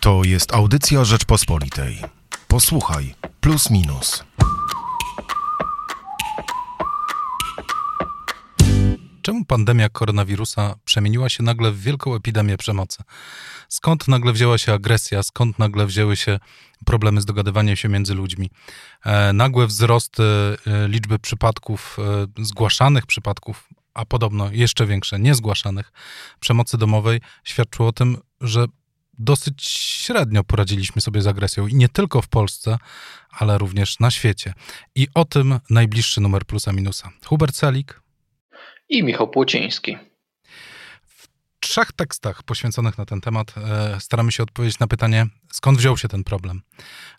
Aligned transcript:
To 0.00 0.24
jest 0.24 0.54
audycja 0.54 1.04
Rzeczpospolitej. 1.04 1.98
Posłuchaj, 2.48 3.14
plus 3.40 3.70
minus. 3.70 4.24
Czemu 9.22 9.44
pandemia 9.44 9.88
koronawirusa 9.88 10.74
przemieniła 10.84 11.28
się 11.28 11.42
nagle 11.42 11.72
w 11.72 11.80
wielką 11.80 12.14
epidemię 12.14 12.56
przemocy? 12.56 13.02
Skąd 13.68 14.08
nagle 14.08 14.32
wzięła 14.32 14.58
się 14.58 14.72
agresja? 14.72 15.22
Skąd 15.22 15.58
nagle 15.58 15.86
wzięły 15.86 16.16
się 16.16 16.38
problemy 16.86 17.20
z 17.20 17.24
dogadywaniem 17.24 17.76
się 17.76 17.88
między 17.88 18.14
ludźmi? 18.14 18.50
E, 19.04 19.32
nagłe 19.32 19.66
wzrosty 19.66 20.22
e, 20.22 20.88
liczby 20.88 21.18
przypadków, 21.18 21.96
e, 22.38 22.44
zgłaszanych 22.44 23.06
przypadków, 23.06 23.68
a 23.94 24.04
podobno 24.04 24.48
jeszcze 24.52 24.86
większe 24.86 25.18
niezgłaszanych 25.18 25.92
przemocy 26.40 26.78
domowej 26.78 27.20
świadczyło 27.44 27.88
o 27.88 27.92
tym, 27.92 28.18
że 28.40 28.66
dosyć 29.20 29.64
średnio 29.78 30.44
poradziliśmy 30.44 31.02
sobie 31.02 31.22
z 31.22 31.26
agresją 31.26 31.66
i 31.66 31.74
nie 31.74 31.88
tylko 31.88 32.22
w 32.22 32.28
Polsce, 32.28 32.78
ale 33.30 33.58
również 33.58 34.00
na 34.00 34.10
świecie. 34.10 34.54
I 34.94 35.08
o 35.14 35.24
tym 35.24 35.60
najbliższy 35.70 36.20
numer 36.20 36.44
plusa 36.44 36.72
minusa. 36.72 37.10
Hubert 37.26 37.54
Celik 37.54 38.02
i 38.88 39.02
Michał 39.02 39.28
Płociński. 39.30 39.96
W 41.06 41.28
trzech 41.60 41.92
tekstach 41.92 42.42
poświęconych 42.42 42.98
na 42.98 43.06
ten 43.06 43.20
temat 43.20 43.54
e, 43.56 44.00
staramy 44.00 44.32
się 44.32 44.42
odpowiedzieć 44.42 44.78
na 44.78 44.86
pytanie, 44.86 45.26
skąd 45.52 45.78
wziął 45.78 45.96
się 45.96 46.08
ten 46.08 46.24
problem 46.24 46.62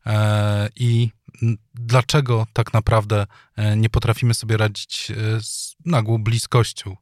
e, 0.05 0.69
i 0.75 1.09
dlaczego 1.73 2.47
tak 2.53 2.73
naprawdę 2.73 3.25
e, 3.55 3.77
nie 3.77 3.89
potrafimy 3.89 4.33
sobie 4.33 4.57
radzić 4.57 5.11
e, 5.11 5.15
z 5.41 5.75
nagłą 5.85 6.23
bliskością. 6.23 6.95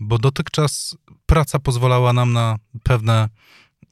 Bo 0.00 0.18
dotychczas 0.18 0.96
praca 1.26 1.58
pozwalała 1.58 2.12
nam 2.12 2.32
na 2.32 2.58
pewne 2.82 3.28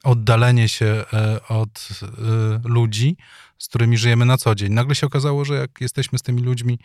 oddalenie 0.04 0.68
się 0.68 1.04
e, 1.12 1.48
od 1.48 1.88
e, 2.02 2.68
ludzi, 2.68 3.16
z 3.58 3.68
którymi 3.68 3.98
żyjemy 3.98 4.24
na 4.24 4.36
co 4.36 4.54
dzień. 4.54 4.72
Nagle 4.72 4.94
się 4.94 5.06
okazało, 5.06 5.44
że 5.44 5.54
jak 5.54 5.70
jesteśmy 5.80 6.18
z 6.18 6.22
tymi 6.22 6.42
ludźmi 6.42 6.78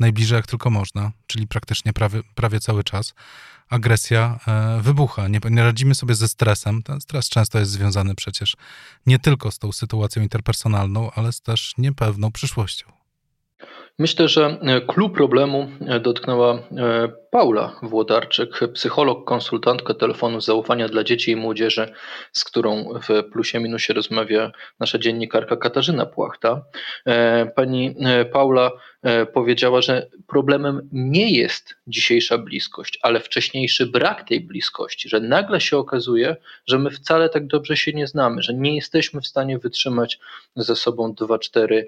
najbliżej 0.00 0.36
jak 0.36 0.46
tylko 0.46 0.70
można, 0.70 1.12
czyli 1.26 1.46
praktycznie 1.46 1.92
prawie, 1.92 2.22
prawie 2.34 2.60
cały 2.60 2.84
czas, 2.84 3.14
agresja 3.68 4.38
e, 4.46 4.80
wybucha. 4.82 5.28
Nie, 5.28 5.40
nie 5.50 5.62
radzimy 5.62 5.94
sobie 5.94 6.14
ze 6.14 6.28
stresem. 6.28 6.82
Ten 6.82 7.00
stres 7.00 7.28
często 7.28 7.58
jest 7.58 7.70
związany 7.70 8.14
przecież 8.14 8.56
nie 9.06 9.18
tylko 9.18 9.50
z 9.50 9.58
tą 9.58 9.72
sytuacją 9.72 10.22
interpersonalną, 10.22 11.10
ale 11.10 11.32
z 11.32 11.40
też 11.40 11.72
niepewną 11.78 12.32
przyszłością. 12.32 13.03
Myślę, 13.98 14.28
że 14.28 14.58
klucz 14.86 15.12
e, 15.12 15.14
problemu 15.14 15.68
e, 15.86 16.00
dotknęła 16.00 16.54
e, 16.54 16.58
Paula 17.30 17.72
Włodarczyk, 17.82 18.60
psycholog, 18.72 19.24
konsultantka 19.24 19.94
telefonu 19.94 20.40
zaufania 20.40 20.88
dla 20.88 21.04
dzieci 21.04 21.30
i 21.30 21.36
młodzieży, 21.36 21.92
z 22.32 22.44
którą 22.44 22.84
w 23.08 23.30
plusie 23.32 23.60
minusie 23.60 23.92
rozmawia 23.92 24.52
nasza 24.80 24.98
dziennikarka 24.98 25.56
Katarzyna 25.56 26.06
Płachta. 26.06 26.62
Pani 27.56 27.96
Paula 28.32 28.70
powiedziała, 29.32 29.82
że 29.82 30.06
problemem 30.26 30.88
nie 30.92 31.30
jest 31.30 31.74
dzisiejsza 31.86 32.38
bliskość, 32.38 32.98
ale 33.02 33.20
wcześniejszy 33.20 33.86
brak 33.86 34.28
tej 34.28 34.40
bliskości, 34.40 35.08
że 35.08 35.20
nagle 35.20 35.60
się 35.60 35.78
okazuje, 35.78 36.36
że 36.66 36.78
my 36.78 36.90
wcale 36.90 37.28
tak 37.28 37.46
dobrze 37.46 37.76
się 37.76 37.92
nie 37.92 38.06
znamy, 38.06 38.42
że 38.42 38.54
nie 38.54 38.74
jesteśmy 38.76 39.20
w 39.20 39.26
stanie 39.26 39.58
wytrzymać 39.58 40.18
ze 40.56 40.76
sobą 40.76 41.12
2-4 41.12 41.82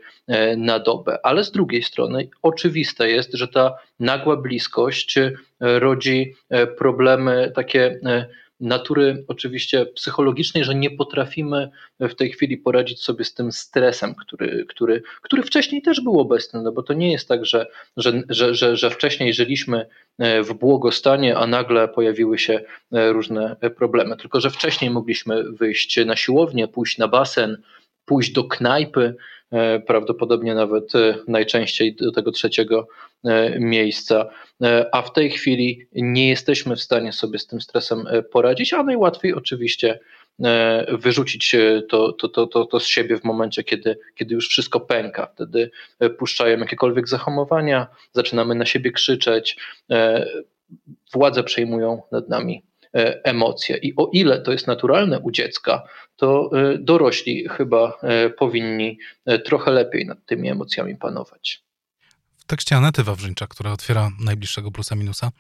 na 0.56 0.78
dobę. 0.78 1.18
Ale 1.22 1.44
z 1.44 1.52
drugiej 1.52 1.82
strony 1.82 2.28
oczywiste 2.42 3.10
jest, 3.10 3.34
że 3.34 3.48
ta 3.48 3.74
nagła 4.00 4.36
bliskość 4.36 5.18
e, 5.18 5.32
rodzi 5.58 6.34
e, 6.48 6.66
problemy 6.66 7.52
takie 7.54 8.00
e, 8.04 8.26
natury 8.60 9.24
oczywiście 9.28 9.86
psychologicznej, 9.86 10.64
że 10.64 10.74
nie 10.74 10.90
potrafimy 10.90 11.70
w 12.00 12.14
tej 12.14 12.30
chwili 12.30 12.58
poradzić 12.58 13.02
sobie 13.02 13.24
z 13.24 13.34
tym 13.34 13.52
stresem, 13.52 14.14
który, 14.14 14.66
który, 14.68 15.02
który 15.22 15.42
wcześniej 15.42 15.82
też 15.82 16.00
był 16.00 16.20
obecny, 16.20 16.62
no 16.62 16.72
bo 16.72 16.82
to 16.82 16.92
nie 16.92 17.12
jest 17.12 17.28
tak, 17.28 17.46
że, 17.46 17.66
że, 17.96 18.22
że, 18.28 18.54
że, 18.54 18.76
że 18.76 18.90
wcześniej 18.90 19.34
żyliśmy 19.34 19.86
w 20.18 20.54
błogostanie, 20.54 21.36
a 21.36 21.46
nagle 21.46 21.88
pojawiły 21.88 22.38
się 22.38 22.60
różne 22.92 23.56
problemy, 23.76 24.16
tylko 24.16 24.40
że 24.40 24.50
wcześniej 24.50 24.90
mogliśmy 24.90 25.52
wyjść 25.52 26.06
na 26.06 26.16
siłownię, 26.16 26.68
pójść 26.68 26.98
na 26.98 27.08
basen, 27.08 27.62
pójść 28.06 28.32
do 28.32 28.44
knajpy, 28.44 29.14
E, 29.52 29.80
prawdopodobnie 29.80 30.54
nawet 30.54 30.94
e, 30.94 31.14
najczęściej 31.28 31.94
do 31.94 32.12
tego 32.12 32.32
trzeciego 32.32 32.88
e, 33.24 33.58
miejsca. 33.60 34.30
A 34.92 35.02
w 35.02 35.12
tej 35.12 35.30
chwili 35.30 35.86
nie 35.92 36.28
jesteśmy 36.28 36.76
w 36.76 36.80
stanie 36.80 37.12
sobie 37.12 37.38
z 37.38 37.46
tym 37.46 37.60
stresem 37.60 38.04
poradzić, 38.32 38.72
a 38.72 38.82
najłatwiej 38.82 39.34
oczywiście 39.34 39.98
wyrzucić 40.88 41.56
to, 41.88 42.12
to, 42.12 42.28
to, 42.28 42.46
to, 42.46 42.64
to 42.64 42.80
z 42.80 42.86
siebie 42.86 43.18
w 43.18 43.24
momencie, 43.24 43.64
kiedy, 43.64 43.98
kiedy 44.14 44.34
już 44.34 44.48
wszystko 44.48 44.80
pęka. 44.80 45.26
Wtedy 45.34 45.70
puszczają 46.18 46.58
jakiekolwiek 46.58 47.08
zahamowania, 47.08 47.86
zaczynamy 48.12 48.54
na 48.54 48.66
siebie 48.66 48.92
krzyczeć, 48.92 49.56
władze 51.12 51.42
przejmują 51.42 52.02
nad 52.12 52.28
nami 52.28 52.62
emocje. 53.24 53.76
I 53.76 53.96
o 53.96 54.10
ile 54.12 54.40
to 54.40 54.52
jest 54.52 54.66
naturalne 54.66 55.20
u 55.20 55.30
dziecka, 55.30 55.82
to 56.16 56.50
e, 56.52 56.78
dorośli 56.78 57.48
chyba 57.48 57.98
e, 58.02 58.30
powinni 58.30 58.98
e, 59.26 59.38
trochę 59.38 59.70
lepiej 59.70 60.06
nad 60.06 60.18
tymi 60.26 60.48
emocjami 60.48 60.96
panować. 60.96 61.66
W 62.38 62.44
tekście 62.48 62.76
Anety 62.76 63.02
Wawrzyńczak, 63.02 63.50
która 63.50 63.72
otwiera 63.72 64.10
najbliższego 64.20 64.70
plusa 64.70 64.94
minusa, 64.96 65.30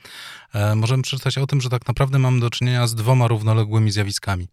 możemy 0.76 1.02
przeczytać 1.02 1.38
o 1.38 1.46
tym, 1.46 1.60
że 1.60 1.68
tak 1.68 1.86
naprawdę 1.88 2.18
mamy 2.18 2.40
do 2.40 2.50
czynienia 2.50 2.86
z 2.86 2.94
dwoma 2.94 3.28
równoległymi 3.28 3.90
zjawiskami. 3.90 4.48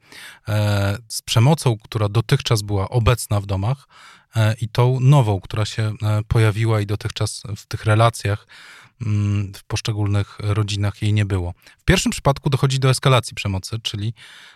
Z 1.07 1.21
przemocą, 1.21 1.77
która 1.83 2.09
dotychczas 2.09 2.61
była 2.61 2.89
obecna 2.89 3.39
w 3.39 3.45
domach 3.45 3.87
i 4.61 4.69
tą 4.69 4.99
nową, 4.99 5.41
która 5.41 5.65
się 5.65 5.93
pojawiła 6.27 6.81
i 6.81 6.85
dotychczas 6.85 7.43
w 7.57 7.65
tych 7.65 7.85
relacjach 7.85 8.47
Mm, 9.05 9.53
w 9.53 9.63
poszczególnych 9.63 10.37
rodzinach 10.39 11.01
jej 11.01 11.13
nie 11.13 11.25
było. 11.25 11.53
W 11.79 11.83
pierwszym 11.83 12.11
przypadku 12.11 12.49
dochodzi 12.49 12.79
do 12.79 12.89
eskalacji 12.89 13.35
przemocy, 13.35 13.79
czyli 13.83 14.13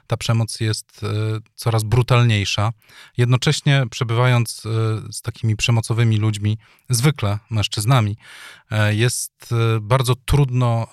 ta 0.08 0.18
przemoc 0.18 0.60
jest 0.60 1.04
e, 1.04 1.08
coraz 1.56 1.84
brutalniejsza. 1.84 2.72
Jednocześnie 3.18 3.84
przebywając 3.92 4.64
e, 4.66 4.70
z 5.14 5.22
takimi 5.22 5.56
przemocowymi 5.56 6.18
ludźmi, 6.18 6.58
zwykle 6.90 7.40
mężczyznami, 7.50 8.18
e, 8.72 8.96
jest 8.96 9.56
bardzo 9.82 10.16
trudno 10.16 10.88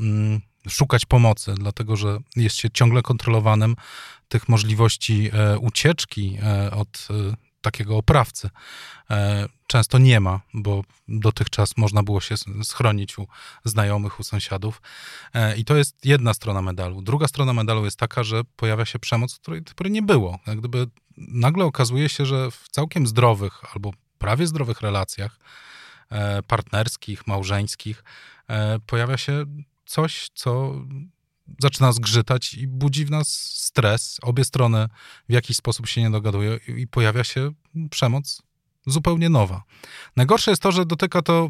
mm, 0.00 0.40
szukać 0.68 1.06
pomocy, 1.06 1.54
dlatego 1.54 1.96
że 1.96 2.18
jest 2.36 2.56
się 2.56 2.70
ciągle 2.70 3.02
kontrolowanym. 3.02 3.76
Tych 4.28 4.48
możliwości 4.48 5.30
ucieczki 5.60 6.38
od 6.72 7.08
takiego 7.60 7.96
oprawcy 7.96 8.50
e, 9.10 9.48
często 9.66 9.98
nie 9.98 10.20
ma, 10.20 10.40
bo 10.54 10.84
dotychczas 11.08 11.76
można 11.76 12.02
było 12.02 12.20
się 12.20 12.34
schronić 12.62 13.18
u 13.18 13.26
znajomych, 13.64 14.20
u 14.20 14.22
sąsiadów. 14.22 14.82
E, 15.34 15.56
I 15.56 15.64
to 15.64 15.76
jest 15.76 16.04
jedna 16.04 16.34
strona 16.34 16.62
medalu. 16.62 17.02
Druga 17.02 17.28
strona 17.28 17.52
medalu 17.52 17.84
jest 17.84 17.96
taka, 17.96 18.22
że 18.22 18.42
pojawia 18.56 18.84
się 18.84 18.98
przemoc, 18.98 19.38
której, 19.38 19.64
której 19.64 19.92
nie 19.92 20.02
było. 20.02 20.38
Jak 20.46 20.58
gdyby 20.58 20.86
nagle 21.16 21.64
okazuje 21.64 22.08
się, 22.08 22.26
że 22.26 22.50
w 22.50 22.68
całkiem 22.70 23.06
zdrowych 23.06 23.74
albo 23.74 23.92
prawie 24.18 24.46
zdrowych 24.46 24.80
relacjach 24.80 25.38
e, 26.10 26.42
partnerskich, 26.42 27.26
małżeńskich 27.26 28.04
pojawia 28.86 29.16
się 29.16 29.44
coś, 29.86 30.30
co 30.34 30.74
zaczyna 31.58 31.92
zgrzytać 31.92 32.54
i 32.54 32.66
budzi 32.66 33.04
w 33.04 33.10
nas 33.10 33.28
stres. 33.56 34.16
Obie 34.22 34.44
strony 34.44 34.88
w 35.28 35.32
jakiś 35.32 35.56
sposób 35.56 35.86
się 35.86 36.00
nie 36.00 36.10
dogadują 36.10 36.56
i 36.76 36.86
pojawia 36.86 37.24
się 37.24 37.52
przemoc 37.90 38.42
zupełnie 38.86 39.28
nowa. 39.28 39.62
Najgorsze 40.16 40.50
jest 40.50 40.62
to, 40.62 40.72
że 40.72 40.86
dotyka 40.86 41.22
to 41.22 41.48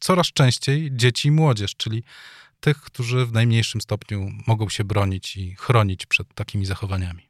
coraz 0.00 0.26
częściej 0.26 0.90
dzieci 0.92 1.28
i 1.28 1.30
młodzież, 1.30 1.76
czyli 1.76 2.02
tych, 2.60 2.80
którzy 2.80 3.26
w 3.26 3.32
najmniejszym 3.32 3.80
stopniu 3.80 4.30
mogą 4.46 4.68
się 4.68 4.84
bronić 4.84 5.36
i 5.36 5.54
chronić 5.54 6.06
przed 6.06 6.34
takimi 6.34 6.66
zachowaniami. 6.66 7.28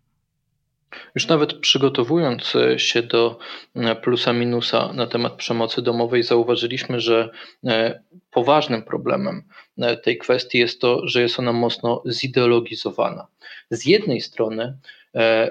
Już 1.14 1.28
nawet 1.28 1.54
przygotowując 1.54 2.52
się 2.76 3.02
do 3.02 3.38
e, 3.75 3.96
plusa 3.96 4.32
minusa 4.32 4.93
na 4.93 5.06
temat 5.06 5.32
przemocy 5.32 5.82
domowej, 5.82 6.22
zauważyliśmy, 6.22 7.00
że 7.00 7.31
e, 7.66 8.00
poważnym 8.31 8.82
problemem 8.82 9.43
e, 9.78 9.96
tej 9.96 10.19
kwestii 10.19 10.58
jest 10.58 10.81
to, 10.81 11.08
że 11.08 11.22
jest 11.22 11.38
ona 11.38 11.52
mocno 11.52 12.02
zideologizowana. 12.06 13.26
Z 13.70 13.87
jednej 13.87 14.20
strony 14.20 14.76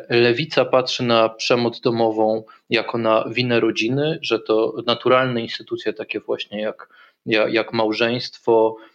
lewica 0.10 0.66
patrzy 0.66 1.04
na 1.04 1.30
przemoc 1.30 1.82
domową 1.82 2.44
jako 2.70 2.98
na 2.98 3.26
winę 3.30 3.60
rodziny, 3.60 4.20
że 4.22 4.40
to 4.40 4.74
naturalne 4.86 5.42
instytucje 5.42 5.94
takie 5.94 6.20
właśnie 6.20 6.62
jak, 6.62 6.90
jak, 7.26 7.74
małżeństwo, 7.74 8.78
E, 8.78 8.95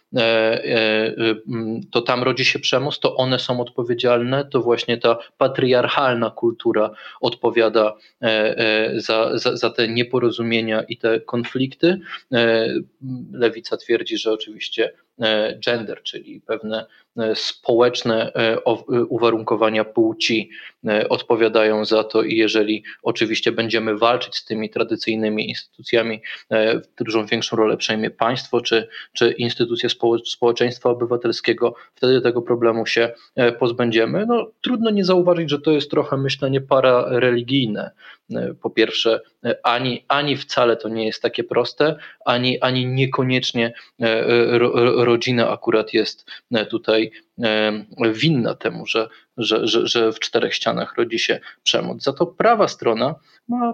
to 1.91 2.01
tam 2.01 2.23
rodzi 2.23 2.45
się 2.45 2.59
przemoc, 2.59 2.99
to 2.99 3.15
one 3.15 3.39
są 3.39 3.61
odpowiedzialne, 3.61 4.45
to 4.45 4.61
właśnie 4.61 4.97
ta 4.97 5.17
patriarchalna 5.37 6.29
kultura 6.29 6.91
odpowiada 7.21 7.95
e, 8.21 8.91
za, 8.95 9.37
za, 9.37 9.57
za 9.57 9.69
te 9.69 9.87
nieporozumienia 9.87 10.81
i 10.81 10.97
te 10.97 11.19
konflikty. 11.19 11.99
Lewica 13.31 13.77
twierdzi, 13.77 14.17
że 14.17 14.31
oczywiście 14.31 14.93
gender, 15.65 16.03
czyli 16.03 16.41
pewne 16.41 16.85
społeczne 17.33 18.31
uwarunkowania 19.09 19.85
płci 19.85 20.49
odpowiadają 21.09 21.85
za 21.85 22.03
to 22.03 22.23
i 22.23 22.35
jeżeli 22.35 22.83
oczywiście 23.03 23.51
będziemy 23.51 23.97
walczyć 23.97 24.35
z 24.35 24.45
tymi 24.45 24.69
tradycyjnymi 24.69 25.49
instytucjami, 25.49 26.21
dużą 26.99 27.25
większą 27.25 27.55
rolę 27.55 27.77
przejmie 27.77 28.11
państwo 28.11 28.61
czy, 28.61 28.87
czy 29.13 29.31
instytucje 29.31 29.89
społeczeństwa 30.25 30.89
obywatelskiego, 30.89 31.75
wtedy 31.95 32.21
tego 32.21 32.41
problemu 32.41 32.85
się 32.85 33.11
pozbędziemy. 33.59 34.25
No, 34.25 34.51
trudno 34.61 34.89
nie 34.89 35.05
zauważyć, 35.05 35.49
że 35.49 35.61
to 35.61 35.71
jest 35.71 35.91
trochę 35.91 36.17
myślenie 36.17 36.61
parareligijne. 36.61 37.91
Po 38.61 38.69
pierwsze, 38.69 39.19
ani, 39.63 40.05
ani 40.07 40.37
wcale 40.37 40.77
to 40.77 40.89
nie 40.89 41.05
jest 41.05 41.21
takie 41.21 41.43
proste, 41.43 41.95
ani, 42.25 42.61
ani 42.61 42.87
niekoniecznie 42.87 43.73
rodzina 45.05 45.49
akurat 45.49 45.93
jest 45.93 46.31
tutaj 46.69 47.11
winna 48.13 48.55
temu, 48.55 48.85
że, 48.85 49.09
że, 49.37 49.67
że, 49.67 49.87
że 49.87 50.11
w 50.11 50.19
czterech 50.19 50.53
ścianach 50.53 50.97
rodzi 50.97 51.19
się 51.19 51.39
przemoc. 51.63 52.03
Za 52.03 52.13
to 52.13 52.25
prawa 52.25 52.67
strona 52.67 53.15
ma 53.47 53.73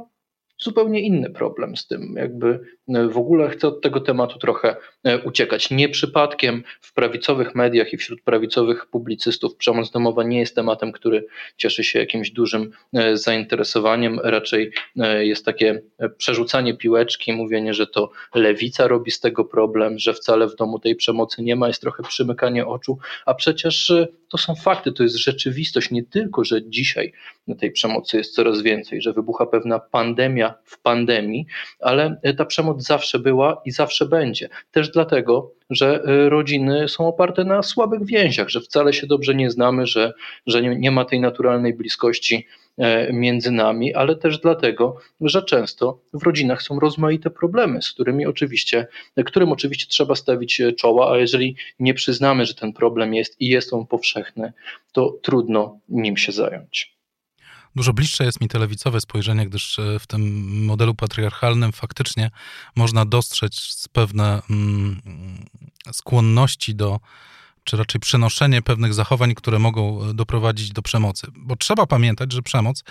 zupełnie 0.59 1.01
inny 1.01 1.29
problem 1.29 1.77
z 1.77 1.88
tym. 1.88 2.13
Jakby 2.18 2.59
e, 2.88 3.07
w 3.07 3.18
ogóle 3.18 3.50
chcę 3.50 3.68
od 3.68 3.81
tego 3.81 4.00
tematu 4.00 4.39
trochę 4.39 4.69
e, 4.69 4.75
uciekać. 5.24 5.71
Nie 5.71 5.89
przypadkiem 5.89 6.63
w 6.81 6.94
prawicowych 6.94 7.56
mediach 7.56 7.94
i 7.94 7.98
wśród 7.98 8.21
prawicowych 8.21 8.86
publicystów 8.86 9.56
przemoc 9.56 9.92
domowa 9.92 10.24
nie 10.24 10.39
jest 10.39 10.56
tematem, 10.56 10.92
który 10.92 11.25
cieszy 11.57 11.83
się 11.83 12.00
jakimś 12.00 12.31
dużym 12.31 12.71
e, 12.94 13.18
zainteresowaniem. 13.18 14.19
Raczej 14.24 14.71
jest 15.19 15.45
takie 15.45 15.81
przerzucanie 16.18 16.77
piłeczki, 16.77 17.33
mówienie, 17.33 17.74
że 17.74 17.88
to 17.88 18.12
lewica 18.36 18.88
robi 18.88 19.12
z 19.12 19.19
tego 19.19 19.45
problem, 19.45 20.00
że 20.00 20.13
wcale 20.13 20.48
w 20.48 20.56
domu 20.56 20.80
tej 20.80 20.95
przemocy 20.95 21.44
nie 21.44 21.56
ma, 21.56 21.68
jest 21.68 21.81
trochę 21.81 22.04
przymykanie 22.04 22.65
oczu, 22.65 22.98
a 23.25 23.33
przecież 23.33 23.94
to 24.30 24.38
są 24.38 24.56
fakty, 24.56 24.92
to 24.92 25.04
jest 25.04 25.15
rzeczywistość. 25.15 25.92
Nie 25.92 26.04
tylko, 26.04 26.44
że 26.44 26.69
dzisiaj 26.69 27.13
tej 27.56 27.71
przemocy 27.71 28.18
jest 28.18 28.36
coraz 28.36 28.62
więcej, 28.62 29.01
że 29.01 29.13
wybucha 29.13 29.45
pewna 29.45 29.80
pandemia 29.80 30.54
w 30.63 30.81
pandemii, 30.81 31.45
ale 31.80 32.19
ta 32.38 32.45
przemoc 32.45 32.83
zawsze 32.83 33.19
była 33.19 33.62
i 33.65 33.71
zawsze 33.71 34.06
będzie. 34.06 34.50
Też 34.71 34.92
dlatego, 34.97 35.51
że 35.69 36.03
e, 36.03 36.29
rodziny 36.29 36.88
są 36.89 37.07
oparte 37.07 37.44
na 37.44 37.63
słabych 37.63 38.05
więziach, 38.05 38.49
że 38.49 38.61
wcale 38.61 38.94
się 38.94 39.07
dobrze 39.07 39.35
nie 39.35 39.51
znamy, 39.51 39.88
że, 39.88 40.13
że 40.47 40.61
nie, 40.61 40.75
nie 40.75 40.91
ma 40.91 41.05
tej 41.05 41.19
naturalnej 41.19 41.73
bliskości 41.73 42.47
e, 42.77 43.13
między 43.13 43.51
nami, 43.51 43.94
ale 43.94 44.15
też 44.15 44.39
dlatego, 44.39 44.97
że 45.21 45.44
często 45.44 45.99
w 46.13 46.23
rodzinach 46.23 46.61
są 46.61 46.79
rozmaite 46.79 47.29
problemy, 47.29 47.81
z 47.81 47.91
którymi 47.91 48.25
oczywiście, 48.25 48.88
którym 49.25 49.51
oczywiście 49.51 49.85
trzeba 49.89 50.15
stawić 50.15 50.61
e, 50.61 50.73
czoła, 50.73 51.11
a 51.11 51.17
jeżeli 51.17 51.55
nie 51.79 51.94
przyznamy, 51.94 52.45
że 52.45 52.53
ten 52.53 52.73
problem 52.73 53.13
jest 53.13 53.41
i 53.41 53.47
jest 53.47 53.73
on 53.73 53.88
powszechny, 53.88 54.53
to 54.91 55.17
trudno 55.21 55.79
nim 55.89 56.17
się 56.17 56.31
zająć. 56.31 56.96
Dużo 57.77 57.94
bliższe 57.94 58.24
jest 58.24 58.41
mi 58.41 58.47
telewicowe 58.47 59.01
spojrzenie, 59.01 59.45
gdyż 59.45 59.79
e, 59.79 60.00
w 60.00 60.07
tym 60.07 60.50
modelu 60.65 60.95
patriarchalnym 60.95 61.71
faktycznie 61.71 62.31
można 62.75 63.06
dostrzec 63.06 63.88
pewne 63.91 64.41
mm, 64.50 65.01
skłonności 65.91 66.75
do 66.75 67.00
czy 67.68 67.78
raczej 67.78 68.02
przenoszenie 68.02 68.62
pewnych 68.62 68.94
zachowań, 68.94 69.36
które 69.36 69.60
mogą 69.60 70.04
e, 70.04 70.14
doprowadzić 70.14 70.72
do 70.72 70.81
przemocy. 70.81 71.28
Bo 71.36 71.56
trzeba 71.56 71.86
pamiętać, 71.86 72.34
że 72.34 72.42
przemoc, 72.42 72.84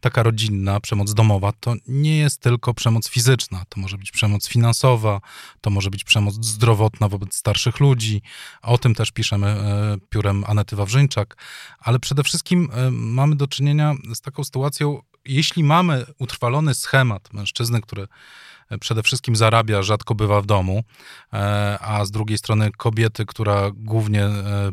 taka 0.00 0.22
rodzinna, 0.22 0.80
przemoc 0.80 1.14
domowa, 1.14 1.52
to 1.52 1.74
nie 1.88 2.16
jest 2.16 2.40
tylko 2.40 2.74
przemoc 2.74 3.08
fizyczna. 3.08 3.64
To 3.68 3.80
może 3.80 3.98
być 3.98 4.10
przemoc 4.10 4.48
finansowa, 4.48 5.20
to 5.60 5.70
może 5.70 5.90
być 5.90 6.04
przemoc 6.04 6.34
zdrowotna 6.34 7.08
wobec 7.08 7.34
starszych 7.34 7.80
ludzi. 7.80 8.22
O 8.62 8.78
tym 8.78 8.94
też 8.94 9.10
piszemy 9.10 9.46
e, 9.46 9.96
piórem 10.08 10.44
Anety 10.46 10.76
Wawrzyńczak. 10.76 11.36
Ale 11.78 11.98
przede 11.98 12.22
wszystkim 12.22 12.68
e, 12.72 12.90
mamy 12.90 13.36
do 13.36 13.46
czynienia 13.46 13.94
z 14.14 14.20
taką 14.20 14.44
sytuacją, 14.44 15.02
jeśli 15.24 15.64
mamy 15.64 16.06
utrwalony 16.18 16.74
schemat 16.74 17.32
mężczyzny, 17.32 17.80
który 17.80 18.08
przede 18.80 19.02
wszystkim 19.02 19.36
zarabia, 19.36 19.82
rzadko 19.82 20.14
bywa 20.14 20.40
w 20.40 20.46
domu, 20.46 20.82
e, 21.32 21.78
a 21.80 22.04
z 22.04 22.10
drugiej 22.10 22.38
strony 22.38 22.70
kobiety, 22.76 23.26
która 23.26 23.70
głównie 23.74 24.24
e, 24.24 24.72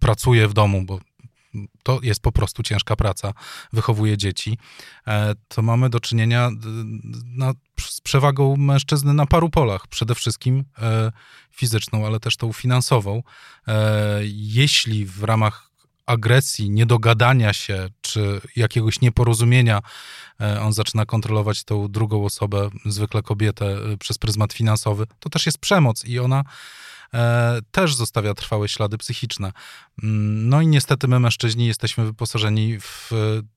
pracuje 0.00 0.48
w 0.48 0.52
domu, 0.52 0.82
bo 0.82 0.98
to 1.82 1.98
jest 2.02 2.20
po 2.20 2.32
prostu 2.32 2.62
ciężka 2.62 2.96
praca, 2.96 3.32
wychowuje 3.72 4.18
dzieci, 4.18 4.58
e, 5.06 5.34
to 5.48 5.62
mamy 5.62 5.90
do 5.90 6.00
czynienia 6.00 6.50
na, 7.24 7.52
z 7.80 8.00
przewagą 8.00 8.56
mężczyzny 8.56 9.14
na 9.14 9.26
paru 9.26 9.50
polach. 9.50 9.86
Przede 9.86 10.14
wszystkim 10.14 10.64
fizyczną, 11.50 12.06
ale 12.06 12.20
też 12.20 12.36
tą 12.36 12.52
finansową. 12.52 13.22
Jeśli 14.32 15.06
w 15.06 15.22
ramach 15.22 15.73
agresji, 16.06 16.70
niedogadania 16.70 17.52
się 17.52 17.88
czy 18.00 18.40
jakiegoś 18.56 19.00
nieporozumienia 19.00 19.82
e, 20.40 20.60
on 20.60 20.72
zaczyna 20.72 21.06
kontrolować 21.06 21.64
tą 21.64 21.88
drugą 21.88 22.24
osobę, 22.24 22.70
zwykle 22.84 23.22
kobietę, 23.22 23.66
e, 23.66 23.96
przez 23.96 24.18
pryzmat 24.18 24.52
finansowy, 24.52 25.06
to 25.20 25.30
też 25.30 25.46
jest 25.46 25.58
przemoc 25.58 26.04
i 26.04 26.18
ona 26.18 26.44
e, 27.14 27.60
też 27.70 27.94
zostawia 27.94 28.34
trwałe 28.34 28.68
ślady 28.68 28.98
psychiczne. 28.98 29.52
Mm, 30.02 30.48
no 30.48 30.60
i 30.60 30.66
niestety 30.66 31.08
my 31.08 31.20
mężczyźni 31.20 31.66
jesteśmy 31.66 32.04
wyposażeni 32.04 32.80
w 32.80 33.10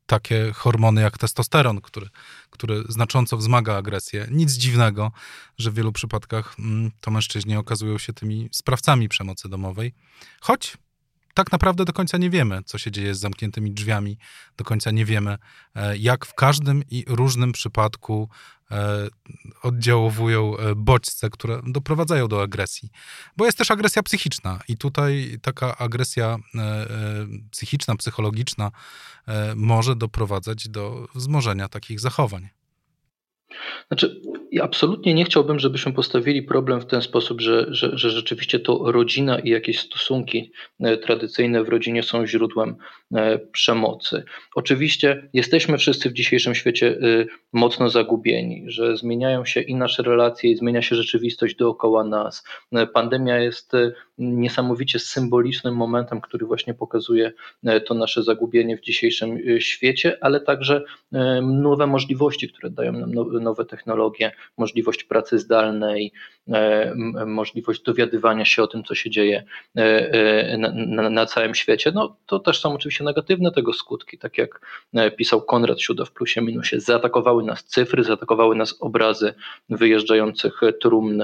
takie 0.06 0.52
hormony 0.54 1.02
jak 1.02 1.18
testosteron, 1.18 1.82
który, 1.82 2.10
który 2.50 2.84
znacząco 2.90 3.38
wzmaga 3.38 3.76
agresję. 3.76 4.28
Nic 4.32 4.54
dziwnego, 4.54 5.12
że 5.58 5.72
w 5.72 5.74
wielu 5.74 5.92
przypadkach 5.92 6.56
mm, 6.60 6.92
to 7.02 7.12
mężczyźni 7.12 7.56
okazują 7.56 7.98
się 7.98 8.14
tymi 8.14 8.50
sprawcami 8.52 9.10
przemocy 9.10 9.50
domowej. 9.50 9.94
Choć 10.42 10.78
tak 11.38 11.52
naprawdę 11.52 11.86
do 11.86 11.94
końca 11.94 12.18
nie 12.18 12.30
wiemy, 12.30 12.64
co 12.66 12.78
się 12.78 12.92
dzieje 12.92 13.16
z 13.16 13.20
zamkniętymi 13.20 13.72
drzwiami, 13.72 14.18
do 14.58 14.64
końca 14.64 14.92
nie 14.92 15.06
wiemy, 15.06 15.38
e, 15.76 15.98
jak 15.98 16.26
w 16.26 16.34
każdym 16.34 16.84
i 16.90 17.06
różnym 17.08 17.52
przypadku 17.52 18.30
e, 18.72 19.08
oddziałowują 19.64 20.58
e, 20.58 20.76
bodźce, 20.76 21.30
które 21.30 21.62
doprowadzają 21.68 22.28
do 22.28 22.42
agresji. 22.42 22.90
Bo 23.38 23.46
jest 23.46 23.58
też 23.58 23.72
agresja 23.72 24.04
psychiczna 24.04 24.60
i 24.68 24.78
tutaj 24.78 25.40
taka 25.42 25.78
agresja 25.78 26.38
psychiczna, 27.52 27.96
psychologiczna 27.96 28.72
może 29.56 29.96
doprowadzać 29.96 30.70
do 30.70 31.08
wzmożenia 31.16 31.70
takich 31.70 32.00
zachowań. 32.00 32.50
Znaczy, 33.88 34.22
absolutnie 34.62 35.14
nie 35.14 35.26
chciałbym, 35.26 35.60
żebyśmy 35.60 35.94
postawili 35.94 36.44
problem 36.44 36.82
w 36.82 36.86
ten 36.86 37.02
sposób, 37.02 37.42
że, 37.42 37.66
że, 37.70 37.98
że 37.98 38.10
rzeczywiście 38.10 38.60
to 38.60 38.92
rodzina 38.92 39.40
i 39.40 39.50
jakieś 39.50 39.80
stosunki 39.80 40.52
e, 40.80 40.98
tradycyjne 40.98 41.64
w 41.64 41.70
rodzinie 41.70 42.04
są 42.04 42.28
źródłem 42.28 42.76
e, 43.16 43.40
przemocy. 43.40 44.24
Oczywiście 44.56 45.30
jesteśmy 45.34 45.78
wszyscy 45.78 46.10
w 46.10 46.14
dzisiejszym 46.14 46.56
świecie 46.56 46.88
e, 46.88 47.26
mocno 47.54 47.90
zagubieni, 47.90 48.64
że 48.68 48.98
zmieniają 48.98 49.46
się 49.46 49.62
i 49.62 49.76
nasze 49.76 50.04
relacje, 50.04 50.52
i 50.52 50.58
zmienia 50.58 50.82
się 50.82 50.96
rzeczywistość 50.96 51.56
dookoła 51.56 52.04
nas. 52.04 52.44
Pandemia 52.94 53.40
jest 53.40 53.72
niesamowicie 54.18 55.00
symbolicznym 55.00 55.76
momentem, 55.76 56.22
który 56.22 56.46
właśnie 56.46 56.74
pokazuje 56.74 57.34
to 57.86 57.94
nasze 57.94 58.24
zagubienie 58.24 58.78
w 58.78 58.82
dzisiejszym 58.82 59.38
świecie, 59.60 60.18
ale 60.22 60.42
także 60.42 60.84
nowe 61.42 61.88
możliwości, 61.88 62.50
które 62.50 62.70
dają 62.70 62.92
nam 62.92 63.12
nowe 63.42 63.66
technologie, 63.66 64.32
możliwość 64.58 65.04
pracy 65.04 65.40
zdalnej, 65.40 66.12
e, 66.54 66.96
możliwość 67.26 67.82
dowiadywania 67.82 68.46
się 68.46 68.64
o 68.64 68.68
tym, 68.68 68.84
co 68.84 68.96
się 68.96 69.10
dzieje 69.10 69.44
e, 69.78 69.82
e, 70.14 70.58
na, 71.10 71.26
całym 71.26 71.56
świecie. 71.56 71.92
No, 71.96 72.18
to 72.26 72.40
też 72.40 72.60
są 72.60 72.74
oczywiście 72.74 73.04
negatywne 73.04 73.52
tego 73.52 73.74
skutki, 73.74 74.18
tak 74.18 74.38
jak 74.38 74.62
pisał 75.18 75.42
Konrad 75.42 75.82
Siuda 75.82 76.06
w 76.06 76.12
Plusie 76.12 76.42
Minusie. 76.42 76.80
Zaatakowały 76.80 77.44
nas 77.44 77.64
cyfry, 77.64 78.04
zaatakowały 78.04 78.56
nas 78.56 78.76
obrazy 78.80 79.34
wyjeżdżających 79.70 80.62
trumn 80.82 81.24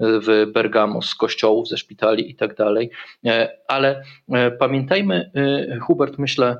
w 0.00 0.46
Bergamo 0.52 1.02
z 1.02 1.14
kościołów, 1.32 1.68
ze 1.68 1.76
szpitali 1.76 2.30
i 2.30 2.34
tak 2.34 2.54
dalej. 2.54 2.90
Ale 3.68 4.02
pamiętajmy, 4.58 5.30
Hubert, 5.80 6.18
myślę, 6.18 6.56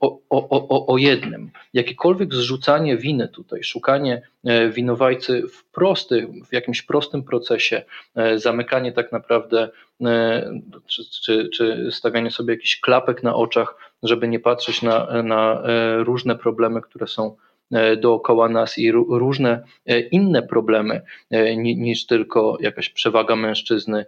o, 0.00 0.18
o, 0.30 0.68
o, 0.68 0.86
o 0.86 0.98
jednym. 0.98 1.50
Jakiekolwiek 1.74 2.34
zrzucanie 2.34 2.96
winy 2.96 3.28
tutaj, 3.28 3.62
szukanie 3.62 4.22
e, 4.44 4.70
winowajcy 4.70 5.42
w 5.48 5.64
prostym, 5.64 6.44
w 6.44 6.52
jakimś 6.52 6.82
prostym 6.82 7.22
procesie, 7.22 7.82
e, 8.16 8.38
zamykanie 8.38 8.92
tak 8.92 9.12
naprawdę, 9.12 9.68
e, 10.04 10.50
czy, 10.86 11.02
czy, 11.24 11.48
czy 11.48 11.88
stawianie 11.92 12.30
sobie 12.30 12.54
jakichś 12.54 12.80
klapek 12.80 13.22
na 13.22 13.34
oczach, 13.34 13.74
żeby 14.02 14.28
nie 14.28 14.40
patrzeć 14.40 14.82
na, 14.82 15.22
na 15.22 15.62
różne 16.04 16.36
problemy, 16.36 16.80
które 16.80 17.06
są 17.06 17.36
E, 17.47 17.47
dookoła 17.96 18.48
nas 18.48 18.78
i 18.78 18.92
różne 18.92 19.62
e, 19.86 20.00
inne 20.00 20.42
problemy 20.42 21.00
e, 21.30 21.56
niż 21.56 22.06
tylko 22.06 22.58
jakaś 22.60 22.88
przewaga 22.88 23.36
mężczyzny 23.36 24.06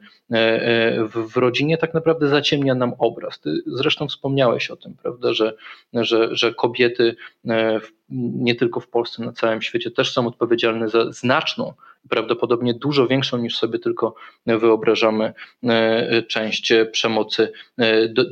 w 1.27 1.37
rodzinie 1.37 1.79
tak 1.79 1.95
naprawdę 1.95 2.29
zaciemnia 2.29 2.75
nam 2.75 2.93
obraz. 2.99 3.41
Ty 3.41 3.51
zresztą 3.67 4.09
wspomniałeś 4.09 4.71
o 4.71 4.77
tym, 4.77 4.95
prawda, 5.03 5.33
że, 5.33 5.55
że, 5.93 6.37
że 6.37 6.55
kobiety 6.55 7.17
nie 8.11 8.55
tylko 8.55 8.81
w 8.81 8.89
Polsce, 8.89 9.25
na 9.25 9.33
całym 9.33 9.63
świecie 9.63 9.91
też 9.91 10.13
są 10.13 10.27
odpowiedzialne 10.27 10.89
za 10.89 11.13
znaczną 11.13 11.73
prawdopodobnie 12.09 12.75
dużo 12.75 13.07
większą 13.07 13.39
niż 13.39 13.57
sobie 13.57 13.79
tylko 13.79 14.15
wyobrażamy 14.47 15.33
część 16.29 16.73
przemocy 16.93 17.53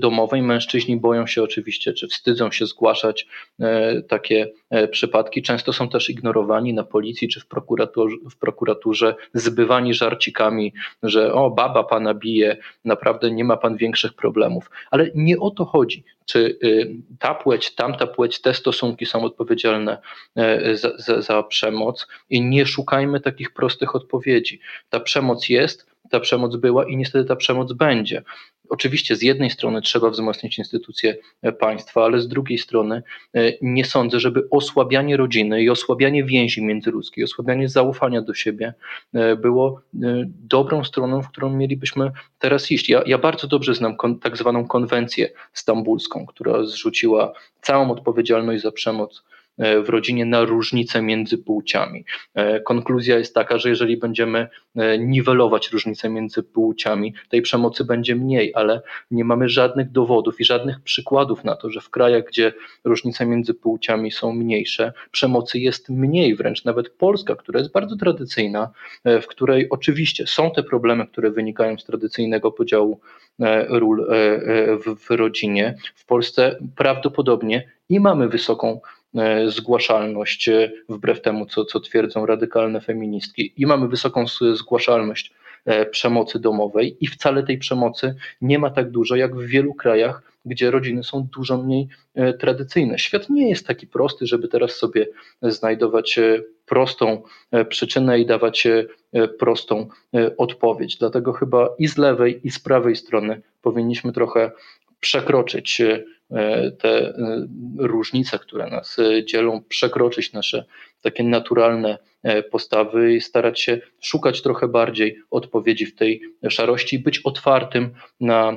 domowej. 0.01 0.43
Mężczyźni 0.43 0.97
boją 0.97 1.27
się 1.27 1.43
oczywiście, 1.43 1.93
czy 1.93 2.09
wstydzą 2.09 2.51
się 2.51 2.67
zgłaszać 2.67 3.27
takie 4.09 4.51
przypadki. 4.91 5.43
Często 5.43 5.73
są 5.73 5.89
też 5.89 6.11
ignorowani 6.11 6.75
na 6.75 6.85
policji 6.85 7.29
czy 7.29 7.41
w 7.41 7.47
prokuraturze, 7.47 8.17
w 8.31 8.37
prokuraturze 8.37 9.15
zbywani 9.35 9.95
żarcikami, 9.95 10.73
że 11.03 11.33
o, 11.33 11.51
baba 11.51 11.85
pana 11.85 12.15
bije, 12.15 12.57
naprawdę 12.85 13.31
nie 13.31 13.45
ma 13.45 13.57
pan 13.57 13.77
większych 13.77 14.15
problemów. 14.15 14.71
Ale 14.91 15.11
nie 15.15 15.39
o 15.39 15.51
to 15.51 15.65
chodzi 15.65 16.05
czy 16.29 16.59
y, 16.65 16.95
ta 17.19 17.35
płeć, 17.35 17.75
tamta 17.75 18.07
płeć, 18.07 18.41
te 18.41 18.55
stosunki 18.55 19.07
są 19.07 19.25
odpowiedzialne 19.25 19.99
e, 20.37 20.77
za, 20.77 20.99
za, 20.99 21.23
za 21.23 21.43
przemoc 21.43 22.07
i 22.31 22.43
nie 22.43 22.67
szukajmy 22.67 23.21
takich 23.21 23.51
prostych 23.53 23.95
odpowiedzi. 23.95 24.61
Ta 24.89 25.01
przemoc 25.01 25.49
jest, 25.49 25.87
ta 26.11 26.21
przemoc 26.21 26.57
była 26.57 26.89
i 26.89 26.97
niestety 26.97 27.25
ta 27.25 27.37
przemoc 27.37 27.73
będzie. 27.73 28.23
Oczywiście 28.69 29.17
z 29.17 29.23
jednej 29.23 29.51
strony 29.51 29.83
trzeba 29.83 30.11
wzmocnić 30.11 30.59
instytucje 30.59 31.17
e, 31.43 31.53
państwa, 31.53 32.05
ale 32.05 32.21
z 32.21 32.29
drugiej 32.29 32.59
strony 32.59 33.03
e, 33.35 33.53
nie 33.63 33.85
sądzę, 33.85 34.21
żeby 34.21 34.49
osłabianie 34.51 35.17
rodziny 35.17 35.63
i 35.63 35.71
osłabianie 35.71 36.25
więzi 36.25 36.63
międzyludzkiej, 36.63 37.25
osłabianie 37.25 37.69
zaufania 37.69 38.23
do 38.23 38.35
siebie 38.35 38.75
e, 39.15 39.37
było 39.37 39.81
dobrą 40.49 40.85
stroną, 40.85 41.23
w 41.23 41.29
którą 41.29 41.51
mielibyśmy 41.51 42.11
teraz 42.39 42.71
iść. 42.71 42.89
Ja, 42.89 43.03
ja 43.07 43.19
bardzo 43.19 43.47
dobrze 43.47 43.75
znam 43.75 43.97
kon, 43.97 44.19
tak 44.19 44.37
zwaną 44.37 44.67
konwencję 44.67 45.31
stambulską, 45.53 46.27
która 46.27 46.65
zrzuciła 46.65 47.33
całą 47.63 47.91
odpowiedzialność 47.91 48.63
za 48.63 48.73
przemoc 48.73 49.23
E, 49.29 49.38
w 49.59 49.89
rodzinie 49.89 50.25
na 50.25 50.45
różnice 50.45 51.03
między 51.03 51.39
płciami. 51.39 52.05
E, 52.35 52.61
konkluzja 52.61 53.19
jest 53.19 53.35
taka, 53.35 53.59
że 53.59 53.69
jeżeli 53.69 53.97
będziemy 53.97 54.49
e, 54.77 54.99
niwelować 54.99 55.71
różnice 55.71 56.09
między 56.11 56.43
płciami, 56.43 57.15
tej 57.29 57.43
przemocy 57.43 57.85
będzie 57.85 58.17
mniej, 58.17 58.53
ale 58.55 58.83
nie 59.11 59.25
mamy 59.25 59.49
żadnych 59.49 59.91
dowodów 59.91 60.41
i 60.41 60.45
żadnych 60.45 60.81
przykładów 60.81 61.45
na 61.45 61.57
to, 61.57 61.71
że 61.71 61.81
w 61.81 61.91
krajach, 61.91 62.25
gdzie 62.25 62.53
różnice 62.85 63.27
między 63.27 63.55
płciami 63.55 64.11
są 64.11 64.33
mniejsze, 64.33 64.93
przemocy 65.11 65.59
jest 65.59 65.89
mniej, 65.89 66.35
wręcz 66.35 66.65
nawet 66.65 66.91
Polska, 66.91 67.37
która 67.37 67.59
jest 67.59 67.73
bardzo 67.73 67.97
tradycyjna, 67.97 68.71
w 69.05 69.27
której 69.27 69.67
oczywiście 69.71 70.27
są 70.27 70.51
te 70.51 70.63
problemy, 70.63 71.07
które 71.07 71.31
wynikają 71.31 71.79
z 71.79 71.85
tradycyjnego 71.85 72.53
podziału 72.53 73.01
ról 73.69 74.07
w 75.07 75.11
rodzinie. 75.11 75.75
W 75.95 76.07
Polsce 76.07 76.59
prawdopodobnie 76.77 77.69
i 77.89 78.01
mamy 78.01 78.29
wysoką 78.29 78.81
E, 78.81 78.98
zgłaszalność, 79.47 80.49
e, 80.49 80.71
wbrew 80.89 81.23
temu, 81.23 81.47
co, 81.47 81.65
co 81.65 81.81
twierdzą 81.81 82.27
radykalne 82.27 82.81
feministki, 82.81 83.53
i 83.57 83.67
mamy 83.67 83.89
wysoką 83.89 84.25
zgłaszalność 84.53 85.33
e, 85.65 85.87
przemocy 85.87 86.39
domowej, 86.39 86.97
i 87.01 87.07
wcale 87.07 87.43
tej 87.43 87.59
przemocy 87.59 88.15
nie 88.41 88.59
ma 88.59 88.71
tak 88.71 88.91
dużo 88.91 89.17
jak 89.17 89.37
w 89.37 89.47
wielu 89.47 89.75
krajach, 89.75 90.23
gdzie 90.45 90.71
rodziny 90.71 91.05
są 91.05 91.29
dużo 91.33 91.59
mniej 91.59 91.89
tradycyjne. 92.39 92.99
Świat 92.99 93.31
nie 93.31 93.49
jest 93.49 93.67
taki 93.67 93.87
prosty, 93.87 94.27
żeby 94.27 94.49
teraz 94.49 94.73
sobie 94.73 95.07
znajdować 95.43 96.19
prostą 96.67 97.23
przyczynę 97.69 98.21
i 98.21 98.27
dawać 98.27 98.67
prostą 99.39 99.89
odpowiedź. 100.39 100.97
Dlatego 100.97 101.33
chyba 101.33 101.69
i 101.79 101.89
z 101.89 101.99
lewej, 101.99 102.41
i 102.47 102.51
z 102.51 102.59
prawej 102.59 102.97
strony 102.97 103.41
powinniśmy 103.63 104.13
trochę 104.13 104.51
przekroczyć 105.01 105.81
E, 105.81 106.05
te 106.79 106.89
e, 106.89 107.15
różnice, 107.79 108.39
które 108.39 108.67
nas 108.67 108.99
e, 108.99 109.25
dzielą, 109.25 109.63
przekroczyć 109.69 110.33
nasze 110.33 110.65
takie 111.03 111.25
naturalne 111.25 111.99
postawy 112.51 113.15
i 113.15 113.21
starać 113.21 113.61
się 113.61 113.81
szukać 114.01 114.43
trochę 114.43 114.69
bardziej 114.69 115.19
odpowiedzi 115.31 115.87
w 115.87 115.95
tej 115.95 116.23
szarości 116.49 116.99
być 116.99 117.19
otwartym 117.19 117.95
na, 118.21 118.53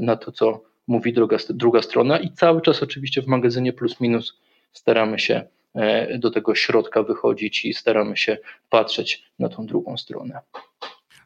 na 0.00 0.16
to, 0.16 0.32
co 0.32 0.62
mówi 0.86 1.12
druga, 1.12 1.36
druga 1.50 1.82
strona. 1.82 2.18
I 2.18 2.30
cały 2.32 2.62
czas 2.62 2.82
oczywiście 2.82 3.22
w 3.22 3.26
magazynie 3.26 3.72
Plus 3.72 4.00
Minus 4.00 4.40
staramy 4.72 5.18
się 5.18 5.42
do 6.18 6.30
tego 6.30 6.54
środka 6.54 7.02
wychodzić 7.02 7.64
i 7.64 7.74
staramy 7.74 8.16
się 8.16 8.38
patrzeć 8.70 9.30
na 9.38 9.48
tą 9.48 9.66
drugą 9.66 9.96
stronę. 9.96 10.40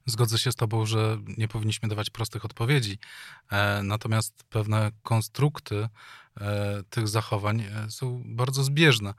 Zgodzę 0.07 0.39
się 0.39 0.53
z 0.53 0.57
Tobą, 0.57 0.87
że 0.87 1.19
nie 1.39 1.49
powinniśmy 1.49 1.89
dawać 1.89 2.11
prostych 2.11 2.45
odpowiedzi, 2.45 2.99
e, 3.51 3.83
natomiast 3.83 4.45
pewne 4.45 4.91
konstrukty 5.03 5.89
e, 6.41 6.83
tych 6.91 7.09
zachowań 7.09 7.61
e, 7.61 7.91
są 7.91 8.23
bardzo 8.27 8.65
zbieżne. 8.65 9.15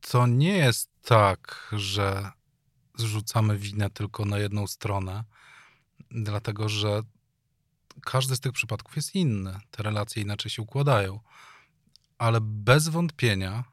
To 0.00 0.26
nie 0.26 0.56
jest 0.56 0.90
tak, 1.02 1.68
że 1.72 2.30
zrzucamy 2.98 3.58
winę 3.58 3.90
tylko 3.90 4.24
na 4.24 4.38
jedną 4.38 4.66
stronę, 4.66 5.24
dlatego 6.10 6.68
że 6.68 7.02
każdy 8.00 8.36
z 8.36 8.40
tych 8.40 8.52
przypadków 8.52 8.96
jest 8.96 9.14
inny. 9.14 9.58
Te 9.70 9.82
relacje 9.82 10.22
inaczej 10.22 10.50
się 10.50 10.62
układają. 10.62 11.20
Ale 12.18 12.38
bez 12.40 12.88
wątpienia, 12.88 13.64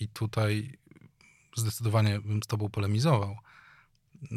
i 0.00 0.08
tutaj 0.08 0.78
zdecydowanie 1.56 2.20
bym 2.20 2.42
z 2.42 2.46
Tobą 2.46 2.68
polemizował, 2.68 3.36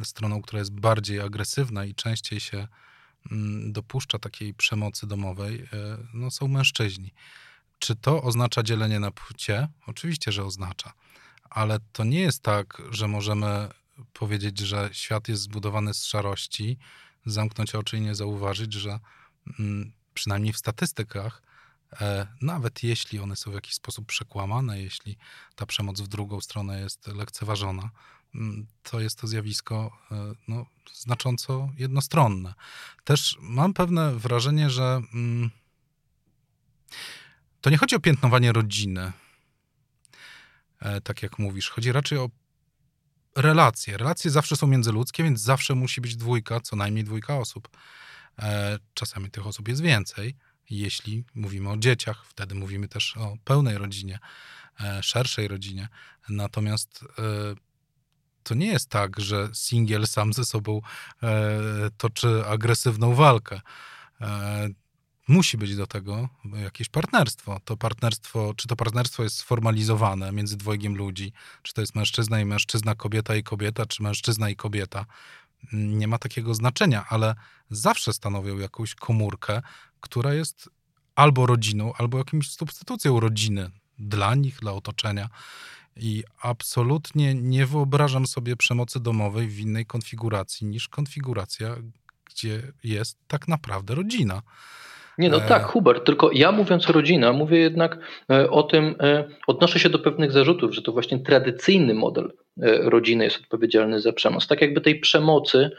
stroną, 0.04 0.42
która 0.42 0.60
jest 0.60 0.74
bardziej 0.74 1.20
agresywna 1.20 1.86
i 1.86 1.96
częściej 1.96 2.40
się 2.40 2.68
mm, 3.32 3.74
dopuszcza 3.74 4.20
takiej 4.20 4.54
przemocy 4.54 5.08
domowej, 5.08 5.62
e, 5.62 5.98
no, 6.14 6.32
są 6.32 6.48
mężczyźni. 6.48 7.14
Czy 7.80 7.96
to 7.96 8.24
oznacza 8.24 8.64
dzielenie 8.64 9.00
na 9.00 9.12
płcie? 9.12 9.68
Oczywiście, 9.88 10.32
że 10.32 10.46
oznacza. 10.46 10.94
Ale 11.50 11.80
to 11.92 12.04
nie 12.04 12.20
jest 12.20 12.44
tak, 12.44 12.82
że 12.92 13.08
możemy 13.08 13.70
powiedzieć, 14.14 14.60
że 14.60 14.90
świat 14.92 15.28
jest 15.28 15.42
zbudowany 15.42 15.94
z 15.94 16.06
szarości, 16.06 16.78
zamknąć 17.26 17.76
oczy 17.76 17.98
i 17.98 18.02
nie 18.02 18.16
zauważyć, 18.16 18.74
że 18.74 19.00
mm, 19.60 19.92
przynajmniej 20.14 20.54
w 20.54 20.58
statystykach, 20.58 21.42
e, 22.02 22.28
nawet 22.42 22.84
jeśli 22.84 23.20
one 23.20 23.36
są 23.36 23.52
w 23.52 23.54
jakiś 23.54 23.74
sposób 23.74 24.06
przekłamane, 24.06 24.82
jeśli 24.82 25.18
ta 25.56 25.66
przemoc 25.66 26.02
w 26.02 26.08
drugą 26.08 26.42
stronę 26.42 26.82
jest 26.82 27.08
lekceważona, 27.08 27.90
to 28.84 29.00
jest 29.00 29.20
to 29.20 29.28
zjawisko 29.28 29.98
e, 30.12 30.34
no, 30.48 30.66
znacząco 30.94 31.70
jednostronne. 31.78 32.54
Też 33.04 33.38
mam 33.42 33.74
pewne 33.74 34.16
wrażenie, 34.16 34.70
że 34.70 35.02
mm, 35.14 35.50
to 37.62 37.70
nie 37.70 37.78
chodzi 37.78 37.96
o 37.96 38.00
piętnowanie 38.00 38.52
rodziny, 38.52 39.12
e, 40.80 41.02
tak 41.02 41.24
jak 41.24 41.40
mówisz. 41.40 41.70
Chodzi 41.70 41.92
raczej 41.92 42.18
o 42.18 42.30
relacje. 43.36 43.98
Relacje 43.98 44.32
zawsze 44.32 44.56
są 44.56 44.68
międzyludzkie, 44.68 45.24
więc 45.24 45.42
zawsze 45.42 45.76
musi 45.76 46.02
być 46.02 46.16
dwójka, 46.16 46.60
co 46.60 46.76
najmniej 46.76 47.04
dwójka 47.04 47.38
osób. 47.38 47.70
E, 48.40 48.80
czasami 48.94 49.32
tych 49.32 49.48
osób 49.48 49.68
jest 49.68 49.82
więcej. 49.82 50.36
Jeśli 50.70 51.24
mówimy 51.36 51.70
o 51.70 51.78
dzieciach, 51.78 52.26
wtedy 52.26 52.56
mówimy 52.56 52.88
też 52.88 53.18
o 53.18 53.38
pełnej 53.44 53.78
rodzinie, 53.78 54.20
szerszej 55.02 55.48
rodzinie. 55.48 55.88
Natomiast 56.30 57.06
to 58.46 58.56
nie 58.56 58.68
jest 58.68 58.90
tak, 58.90 59.20
że 59.20 59.50
singiel 59.54 60.08
sam 60.08 60.34
ze 60.34 60.46
sobą 60.46 60.82
e, 61.24 61.60
toczy 61.98 62.46
agresywną 62.48 63.16
walkę. 63.16 63.62
E, 64.22 64.70
musi 65.28 65.58
być 65.58 65.76
do 65.76 65.88
tego 65.88 66.30
jakieś 66.64 66.90
partnerstwo. 66.90 67.60
To 67.66 67.78
partnerstwo, 67.78 68.54
czy 68.58 68.68
to 68.68 68.76
partnerstwo 68.76 69.24
jest 69.24 69.36
sformalizowane 69.36 70.32
między 70.32 70.58
dwojgiem 70.58 70.96
ludzi, 70.96 71.34
czy 71.62 71.74
to 71.74 71.82
jest 71.82 71.96
mężczyzna 71.96 72.40
i 72.40 72.46
mężczyzna, 72.46 72.96
kobieta 72.96 73.36
i 73.36 73.44
kobieta, 73.44 73.86
czy 73.86 74.04
mężczyzna 74.04 74.50
i 74.50 74.56
kobieta. 74.56 75.06
Nie 75.74 76.08
ma 76.08 76.18
takiego 76.18 76.54
znaczenia, 76.54 77.06
ale 77.10 77.36
zawsze 77.70 78.14
stanowią 78.14 78.58
jakąś 78.58 78.96
komórkę, 78.96 79.62
która 80.00 80.34
jest 80.34 80.70
albo 81.16 81.46
rodziną, 81.46 81.94
albo 81.94 82.18
jakimś 82.18 82.52
substytucją 82.52 83.20
rodziny 83.20 83.72
dla 84.00 84.36
nich, 84.36 84.60
dla 84.60 84.72
otoczenia. 84.72 85.30
I 86.00 86.24
absolutnie 86.42 87.36
nie 87.36 87.66
wyobrażam 87.66 88.28
sobie 88.28 88.56
przemocy 88.56 89.00
domowej 89.00 89.48
w 89.48 89.60
innej 89.60 89.86
konfiguracji 89.86 90.68
niż 90.68 90.88
konfiguracja, 90.88 91.76
gdzie 92.26 92.62
jest 92.84 93.18
tak 93.28 93.48
naprawdę 93.48 93.96
rodzina. 93.96 94.42
Nie, 95.18 95.30
no 95.30 95.38
e, 95.38 95.42
tak, 95.42 95.64
Hubert, 95.64 96.06
tylko 96.06 96.30
ja 96.34 96.52
mówiąc 96.52 96.90
rodzina, 96.90 97.34
mówię 97.34 97.60
jednak 97.60 97.98
e, 98.32 98.50
o 98.50 98.64
tym, 98.64 98.96
e, 99.00 99.24
odnoszę 99.48 99.80
się 99.80 99.90
do 99.90 100.00
pewnych 100.00 100.32
zarzutów, 100.32 100.76
że 100.76 100.82
to 100.82 100.92
właśnie 100.92 101.20
tradycyjny 101.20 101.94
model 101.94 102.32
rodziny 102.82 103.24
jest 103.24 103.42
odpowiedzialny 103.42 104.02
za 104.02 104.14
przemoc. 104.14 104.48
Tak 104.48 104.62
jakby 104.62 104.82
tej 104.82 105.00
przemocy, 105.00 105.72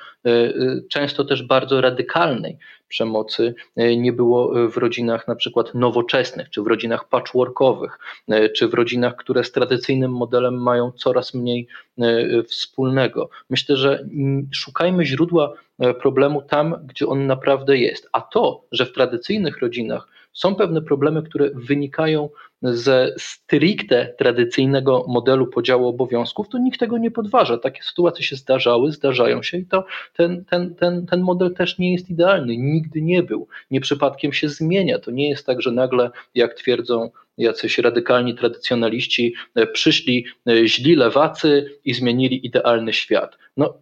często 0.90 1.25
też 1.25 1.42
bardzo 1.42 1.80
radykalnej 1.80 2.59
przemocy, 2.88 3.54
nie 3.76 4.12
było 4.12 4.68
w 4.68 4.76
rodzinach 4.76 5.28
na 5.28 5.35
przykład 5.35 5.75
nowoczesnych, 5.75 6.50
czy 6.50 6.62
w 6.62 6.66
rodzinach 6.66 7.09
patchworkowych, 7.09 7.99
czy 8.56 8.68
w 8.68 8.75
rodzinach, 8.75 9.16
które 9.16 9.45
z 9.45 9.52
tradycyjnym 9.52 10.12
modelem 10.12 10.62
mają 10.62 10.92
coraz 10.92 11.35
mniej 11.35 11.68
wspólnego. 12.49 13.30
Myślę, 13.50 13.76
że 13.76 14.09
szukajmy 14.52 15.04
źródła 15.04 15.52
E, 15.78 15.95
problemu 15.95 16.42
tam, 16.42 16.76
gdzie 16.87 17.06
on 17.06 17.26
naprawdę 17.26 17.78
jest. 17.78 18.09
A 18.12 18.21
to, 18.21 18.64
że 18.73 18.87
w 18.87 18.92
tradycyjnych 18.92 19.59
rodzinach 19.59 20.09
są 20.33 20.54
pewne 20.54 20.83
problemy, 20.83 21.23
które 21.23 21.50
wynikają 21.54 22.28
ze 22.63 23.15
stricte 23.19 24.15
tradycyjnego 24.19 25.05
modelu 25.09 25.47
podziału 25.47 25.89
obowiązków, 25.89 26.49
to 26.49 26.59
nikt 26.59 26.81
tego 26.81 26.99
nie 26.99 27.11
podważa. 27.11 27.59
Takie 27.59 27.83
sytuacje 27.83 28.25
się 28.25 28.37
zdarzały, 28.37 28.93
zdarzają 28.93 29.43
się 29.43 29.59
i 29.59 29.67
to 29.67 29.85
ten, 30.17 30.45
ten, 30.45 30.75
ten, 30.75 31.07
ten 31.07 31.21
model 31.21 31.55
też 31.55 31.79
nie 31.79 31.93
jest 31.93 32.11
idealny, 32.11 32.57
nigdy 32.57 33.03
nie 33.03 33.23
był. 33.23 33.49
Nie 33.71 33.81
przypadkiem 33.81 34.33
się 34.33 34.49
zmienia. 34.49 34.99
To 34.99 35.11
nie 35.11 35.29
jest 35.29 35.47
tak, 35.47 35.63
że 35.63 35.73
nagle, 35.73 36.11
jak 36.35 36.55
twierdzą 36.55 37.11
jacyś 37.39 37.79
radykalni 37.79 38.35
tradycjonaliści, 38.35 39.35
e, 39.55 39.67
przyszli 39.67 40.27
e, 40.49 40.69
źli 40.69 40.97
lewacy 40.97 41.79
i 41.85 41.95
zmienili 41.95 42.47
idealny 42.47 42.93
świat. 42.93 43.39
No, 43.57 43.75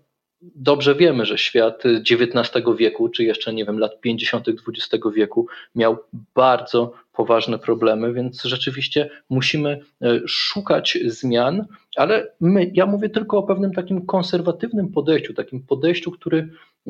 dobrze 0.54 0.94
wiemy, 0.94 1.26
że 1.26 1.38
świat 1.38 1.82
XIX 2.10 2.64
wieku, 2.78 3.08
czy 3.08 3.24
jeszcze 3.24 3.54
nie 3.54 3.64
wiem, 3.64 3.78
lat 3.78 4.00
50. 4.00 4.48
XX 4.48 5.04
wieku 5.14 5.46
miał 5.74 5.98
bardzo 6.34 6.92
poważne 7.12 7.58
problemy, 7.58 8.12
więc 8.12 8.42
rzeczywiście 8.42 9.10
musimy 9.30 9.80
e, 10.02 10.20
szukać 10.26 10.98
zmian, 11.06 11.66
ale 11.96 12.32
my, 12.40 12.70
ja 12.74 12.86
mówię 12.86 13.08
tylko 13.08 13.38
o 13.38 13.42
pewnym 13.42 13.72
takim 13.72 14.06
konserwatywnym 14.06 14.92
podejściu, 14.92 15.34
takim 15.34 15.62
podejściu, 15.62 16.10
który, 16.10 16.48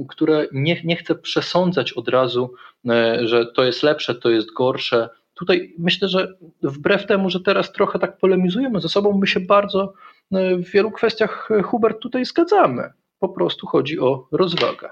które 0.08 0.46
nie, 0.52 0.80
nie 0.84 0.96
chce 0.96 1.14
przesądzać 1.14 1.92
od 1.92 2.08
razu, 2.08 2.54
e, 2.88 3.18
że 3.28 3.46
to 3.46 3.64
jest 3.64 3.82
lepsze, 3.82 4.14
to 4.14 4.30
jest 4.30 4.52
gorsze. 4.52 5.08
Tutaj 5.34 5.74
myślę, 5.78 6.08
że 6.08 6.34
wbrew 6.62 7.06
temu, 7.06 7.30
że 7.30 7.40
teraz 7.40 7.72
trochę 7.72 7.98
tak 7.98 8.18
polemizujemy 8.18 8.80
ze 8.80 8.88
sobą, 8.88 9.18
my 9.18 9.26
się 9.26 9.40
bardzo 9.40 9.92
e, 10.32 10.56
w 10.56 10.70
wielu 10.70 10.90
kwestiach, 10.90 11.48
Hubert, 11.64 12.00
tutaj 12.00 12.24
zgadzamy. 12.24 12.90
Po 13.18 13.28
prostu 13.28 13.66
chodzi 13.66 14.00
o 14.00 14.28
rozwagę. 14.32 14.90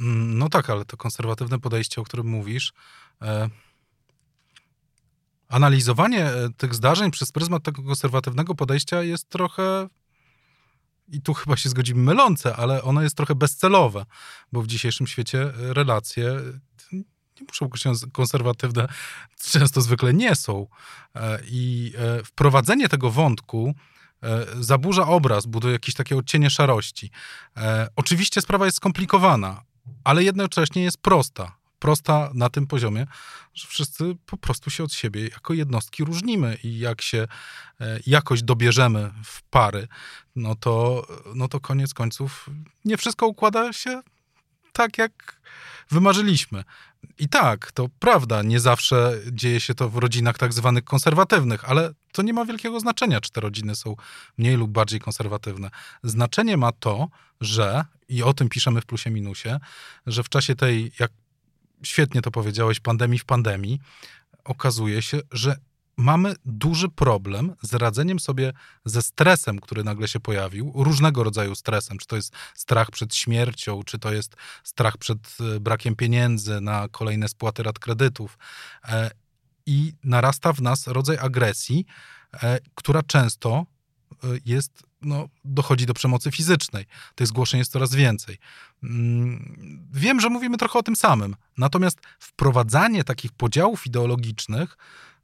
Mm, 0.00 0.38
no 0.38 0.48
tak, 0.48 0.70
ale 0.70 0.84
to 0.84 0.96
konserwatywne 0.96 1.58
podejście, 1.58 2.00
o 2.00 2.04
którym 2.04 2.26
mówisz, 2.26 2.72
e, 3.22 3.50
analizowanie 5.48 6.24
e, 6.24 6.48
tych 6.56 6.74
zdarzeń 6.74 7.10
przez 7.10 7.32
pryzmat 7.32 7.62
tego 7.62 7.82
konserwatywnego 7.82 8.54
podejścia 8.54 9.02
jest 9.02 9.28
trochę 9.28 9.88
i 11.08 11.22
tu 11.22 11.34
chyba 11.34 11.56
się 11.56 11.68
zgodzimy, 11.68 12.02
mylące, 12.02 12.56
ale 12.56 12.82
ono 12.82 13.02
jest 13.02 13.16
trochę 13.16 13.34
bezcelowe, 13.34 14.04
bo 14.52 14.62
w 14.62 14.66
dzisiejszym 14.66 15.06
świecie 15.06 15.52
relacje 15.56 16.40
nie 16.92 17.46
muszą 17.48 17.68
być 17.68 17.84
konserwatywne, 18.12 18.88
często 19.52 19.80
zwykle 19.80 20.14
nie 20.14 20.34
są. 20.34 20.66
E, 21.14 21.38
I 21.44 21.92
wprowadzenie 22.24 22.88
tego 22.88 23.10
wątku 23.10 23.74
E, 23.74 23.95
zaburza 24.60 25.06
obraz, 25.06 25.46
buduje 25.46 25.72
jakieś 25.72 25.94
takie 25.94 26.16
odcienie 26.16 26.50
szarości. 26.50 27.10
E, 27.56 27.88
oczywiście 27.96 28.40
sprawa 28.40 28.64
jest 28.64 28.76
skomplikowana, 28.76 29.62
ale 30.04 30.24
jednocześnie 30.24 30.82
jest 30.82 30.98
prosta. 30.98 31.56
Prosta 31.78 32.30
na 32.34 32.48
tym 32.50 32.66
poziomie, 32.66 33.06
że 33.54 33.68
wszyscy 33.68 34.16
po 34.26 34.36
prostu 34.36 34.70
się 34.70 34.84
od 34.84 34.92
siebie 34.92 35.22
jako 35.28 35.54
jednostki 35.54 36.04
różnimy 36.04 36.58
i 36.62 36.78
jak 36.78 37.02
się 37.02 37.26
e, 37.80 38.00
jakoś 38.06 38.42
dobierzemy 38.42 39.12
w 39.24 39.42
pary, 39.42 39.88
no 40.36 40.54
to, 40.54 41.06
no 41.34 41.48
to 41.48 41.60
koniec 41.60 41.94
końców 41.94 42.50
nie 42.84 42.96
wszystko 42.96 43.26
układa 43.26 43.72
się 43.72 44.02
tak, 44.72 44.98
jak 44.98 45.40
wymarzyliśmy. 45.90 46.64
I 47.18 47.28
tak, 47.28 47.72
to 47.72 47.88
prawda, 47.98 48.42
nie 48.42 48.60
zawsze 48.60 49.18
dzieje 49.32 49.60
się 49.60 49.74
to 49.74 49.90
w 49.90 49.96
rodzinach 49.96 50.38
tak 50.38 50.52
zwanych 50.52 50.84
konserwatywnych, 50.84 51.64
ale 51.64 51.92
to 52.12 52.22
nie 52.22 52.32
ma 52.32 52.44
wielkiego 52.44 52.80
znaczenia, 52.80 53.20
czy 53.20 53.32
te 53.32 53.40
rodziny 53.40 53.76
są 53.76 53.96
mniej 54.38 54.56
lub 54.56 54.70
bardziej 54.70 55.00
konserwatywne. 55.00 55.70
Znaczenie 56.02 56.56
ma 56.56 56.72
to, 56.72 57.08
że, 57.40 57.84
i 58.08 58.22
o 58.22 58.34
tym 58.34 58.48
piszemy 58.48 58.80
w 58.80 58.86
plusie 58.86 59.10
minusie, 59.10 59.48
że 60.06 60.22
w 60.22 60.28
czasie 60.28 60.54
tej, 60.56 60.92
jak 60.98 61.10
świetnie 61.82 62.22
to 62.22 62.30
powiedziałeś, 62.30 62.80
pandemii 62.80 63.18
w 63.18 63.24
pandemii, 63.24 63.80
okazuje 64.44 65.02
się, 65.02 65.20
że 65.32 65.56
mamy 65.96 66.34
duży 66.44 66.88
problem 66.88 67.54
z 67.62 67.74
radzeniem 67.74 68.20
sobie 68.20 68.52
ze 68.84 69.02
stresem, 69.02 69.58
który 69.58 69.84
nagle 69.84 70.08
się 70.08 70.20
pojawił, 70.20 70.72
różnego 70.74 71.24
rodzaju 71.24 71.54
stresem, 71.54 71.98
czy 71.98 72.06
to 72.06 72.16
jest 72.16 72.34
strach 72.54 72.90
przed 72.90 73.14
śmiercią, 73.14 73.82
czy 73.82 73.98
to 73.98 74.12
jest 74.12 74.36
strach 74.64 74.96
przed 74.96 75.18
e, 75.56 75.60
brakiem 75.60 75.96
pieniędzy 75.96 76.60
na 76.60 76.88
kolejne 76.88 77.28
spłaty 77.28 77.62
rat 77.62 77.78
kredytów. 77.78 78.38
E, 78.84 79.10
I 79.66 79.92
narasta 80.04 80.52
w 80.52 80.62
nas 80.62 80.86
rodzaj 80.86 81.18
agresji, 81.18 81.86
e, 82.42 82.58
która 82.74 83.02
często 83.02 83.66
jest, 84.46 84.82
no, 85.02 85.28
dochodzi 85.44 85.86
do 85.86 85.94
przemocy 85.94 86.30
fizycznej. 86.30 86.84
Tych 87.14 87.26
zgłoszeń 87.26 87.58
jest 87.58 87.72
coraz 87.72 87.94
więcej. 87.94 88.38
Mm, 88.82 89.88
wiem, 89.92 90.20
że 90.20 90.28
mówimy 90.28 90.56
trochę 90.56 90.78
o 90.78 90.82
tym 90.82 90.96
samym, 90.96 91.36
natomiast 91.58 91.98
wprowadzanie 92.18 93.04
takich 93.04 93.32
podziałów 93.32 93.86
ideologicznych 93.86 94.76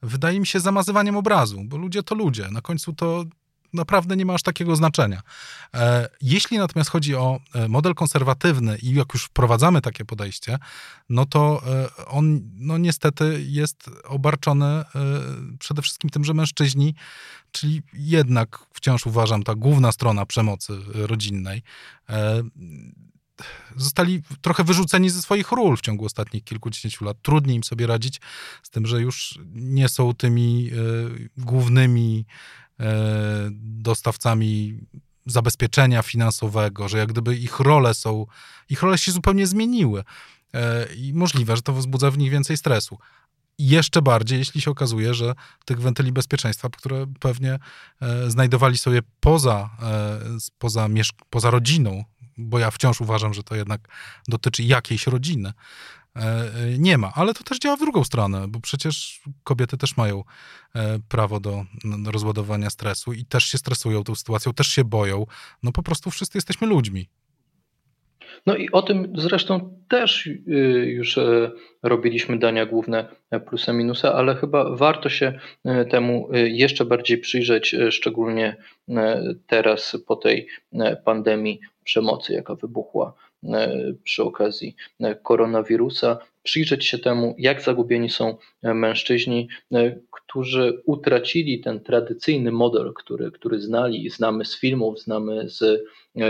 wydaje 0.03 0.41
mi 0.41 0.47
się 0.47 0.61
zamazywaniem 0.61 1.17
obrazu, 1.17 1.65
bo 1.65 1.77
ludzie 1.77 2.03
to 2.03 2.15
ludzie. 2.15 2.49
Na 2.51 2.61
końcu 2.61 2.93
to 2.93 3.25
naprawdę 3.73 4.17
nie 4.17 4.27
ma 4.27 4.35
aż 4.35 4.43
takiego 4.43 4.77
znaczenia. 4.77 5.23
E, 5.75 6.09
jeśli 6.21 6.59
natomiast 6.59 6.91
chodzi 6.91 7.15
o 7.15 7.41
e, 7.55 7.69
model 7.69 7.95
konserwatywny 7.95 8.79
i 8.79 8.95
jak 8.95 9.15
już 9.15 9.25
wprowadzamy 9.25 9.81
takie 9.81 10.05
podejście, 10.05 10.59
no 11.09 11.27
to 11.27 11.63
e, 11.67 12.07
on 12.07 12.41
no 12.55 12.79
niestety 12.79 13.45
jest 13.49 13.91
obarczony 14.05 14.85
przede 15.59 15.83
wszystkim 15.83 16.11
tym, 16.11 16.25
że 16.25 16.35
mężczyźni, 16.35 16.95
czyli 17.53 17.83
jednak 17.93 18.59
wciąż 18.75 19.07
uważam 19.07 19.43
ta 19.43 19.55
główna 19.55 19.93
strona 19.93 20.27
przemocy 20.27 20.73
rodzinnej, 20.95 21.63
zostali 23.77 24.23
trochę 24.41 24.65
wyrzuceni 24.65 25.11
ze 25.11 25.23
swoich 25.23 25.53
ról 25.53 25.77
w 25.77 25.81
ciągu 25.81 26.05
ostatnich 26.05 26.45
kilkudziesięciu 26.45 27.05
lat. 27.05 27.17
Trudniej 27.23 27.57
im 27.57 27.65
sobie 27.65 27.87
radzić 27.87 28.21
z 28.63 28.71
tym, 28.71 28.87
że 28.87 29.01
już 29.01 29.39
nie 29.55 29.89
są 29.89 30.15
tymi 30.15 30.71
e, 30.71 30.75
głównymi 31.37 32.27
e, 32.81 32.85
dostawcami 33.61 34.79
zabezpieczenia 35.27 36.03
finansowego, 36.03 36.89
że 36.89 36.99
jak 36.99 37.09
gdyby 37.09 37.37
ich 37.37 37.61
role 37.61 37.95
są, 37.95 38.27
ich 38.69 38.83
role 38.83 38.99
się 38.99 39.13
zupełnie 39.13 39.47
zmieniły. 39.47 40.05
E, 40.55 40.87
I 40.95 41.15
możliwe, 41.15 41.57
że 41.57 41.63
to 41.63 41.73
wzbudza 41.73 42.11
w 42.11 42.19
nich 42.19 42.31
więcej 42.31 42.57
stresu. 42.57 42.99
jeszcze 43.59 44.03
bardziej, 44.03 44.39
jeśli 44.39 44.61
się 44.61 44.71
okazuje, 44.71 45.15
że 45.15 45.35
tych 45.65 45.81
wentyli 45.81 46.13
bezpieczeństwa, 46.13 46.69
które 46.69 47.07
pewnie 47.21 47.59
znajdowali 48.29 48.79
sobie 48.79 49.01
poza, 49.21 49.71
poza, 50.59 50.89
poza 51.31 51.51
rodziną, 51.51 52.05
bo 52.37 52.59
ja 52.59 52.71
wciąż 52.71 53.01
uważam, 53.01 53.35
że 53.35 53.43
to 53.43 53.55
jednak 53.55 53.89
dotyczy 54.29 54.63
jakiejś 54.63 55.07
rodziny. 55.07 55.53
E, 56.17 56.21
e, 56.21 56.79
nie 56.79 56.99
ma, 56.99 57.13
ale 57.15 57.35
to 57.35 57.45
też 57.45 57.59
działa 57.59 57.77
w 57.77 57.81
drugą 57.81 58.05
stronę, 58.05 58.49
bo 58.49 58.61
przecież 58.61 59.23
kobiety 59.45 59.77
też 59.77 59.97
mają 59.97 60.25
e, 60.75 60.99
prawo 60.99 61.41
do, 61.41 61.65
do 61.85 62.11
rozładowania 62.11 62.71
stresu 62.71 63.13
i 63.13 63.25
też 63.25 63.45
się 63.45 63.59
stresują 63.59 64.05
tą 64.05 64.15
sytuacją, 64.15 64.53
też 64.53 64.67
się 64.67 64.85
boją. 64.85 65.27
No 65.63 65.73
po 65.73 65.83
prostu 65.83 66.11
wszyscy 66.11 66.39
jesteśmy 66.39 66.67
ludźmi. 66.67 67.09
No 68.47 68.57
i 68.57 68.71
o 68.71 68.83
tym 68.83 69.13
zresztą 69.15 69.83
też 69.89 70.27
y, 70.27 70.41
już 70.87 71.19
e, 71.19 71.51
robiliśmy 71.83 72.39
dania 72.39 72.67
główne 72.67 73.09
e, 73.31 73.41
plusa 73.41 73.73
minusa, 73.73 74.15
ale 74.15 74.35
chyba 74.35 74.77
warto 74.77 75.09
się 75.09 75.39
e, 75.65 75.85
temu 75.85 76.29
jeszcze 76.33 76.85
bardziej 76.85 77.19
przyjrzeć, 77.19 77.77
szczególnie 77.91 78.57
teraz 79.47 79.97
po 80.07 80.17
tej 80.17 80.49
pandemii 81.05 81.61
przemocy, 81.85 82.33
jaka 82.33 82.55
wybuchła 82.55 83.15
przy 84.05 84.23
okazji 84.23 84.77
koronawirusa, 85.23 86.19
przyjrzeć 86.43 86.87
się 86.87 86.99
temu, 86.99 87.35
jak 87.39 87.63
zagubieni 87.63 88.11
są 88.11 88.37
mężczyźni, 88.63 89.49
którzy 90.11 90.83
utracili 90.87 91.61
ten 91.61 91.81
tradycyjny 91.81 92.53
model, 92.53 92.93
który, 92.95 93.31
który 93.31 93.61
znali, 93.61 94.11
znamy 94.11 94.45
z 94.45 94.61
filmów, 94.61 95.01
znamy 95.01 95.49
z 95.49 95.85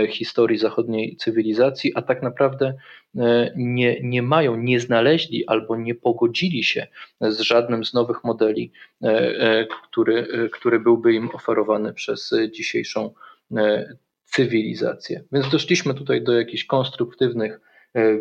historii 0.09 0.57
zachodniej 0.57 1.15
cywilizacji, 1.15 1.91
a 1.95 2.01
tak 2.01 2.21
naprawdę 2.21 2.73
e, 3.17 3.53
nie, 3.55 3.99
nie 4.01 4.21
mają, 4.21 4.55
nie 4.55 4.79
znaleźli 4.79 5.47
albo 5.47 5.75
nie 5.75 5.95
pogodzili 5.95 6.63
się 6.63 6.87
z 7.21 7.39
żadnym 7.39 7.85
z 7.85 7.93
nowych 7.93 8.23
modeli, 8.23 8.71
e, 9.01 9.65
który, 9.65 10.49
który 10.53 10.79
byłby 10.79 11.13
im 11.13 11.29
oferowany 11.33 11.93
przez 11.93 12.33
dzisiejszą 12.51 13.13
cywilizację. 14.25 15.23
Więc 15.31 15.49
doszliśmy 15.49 15.93
tutaj 15.93 16.23
do 16.23 16.33
jakichś 16.33 16.65
konstruktywnych 16.65 17.59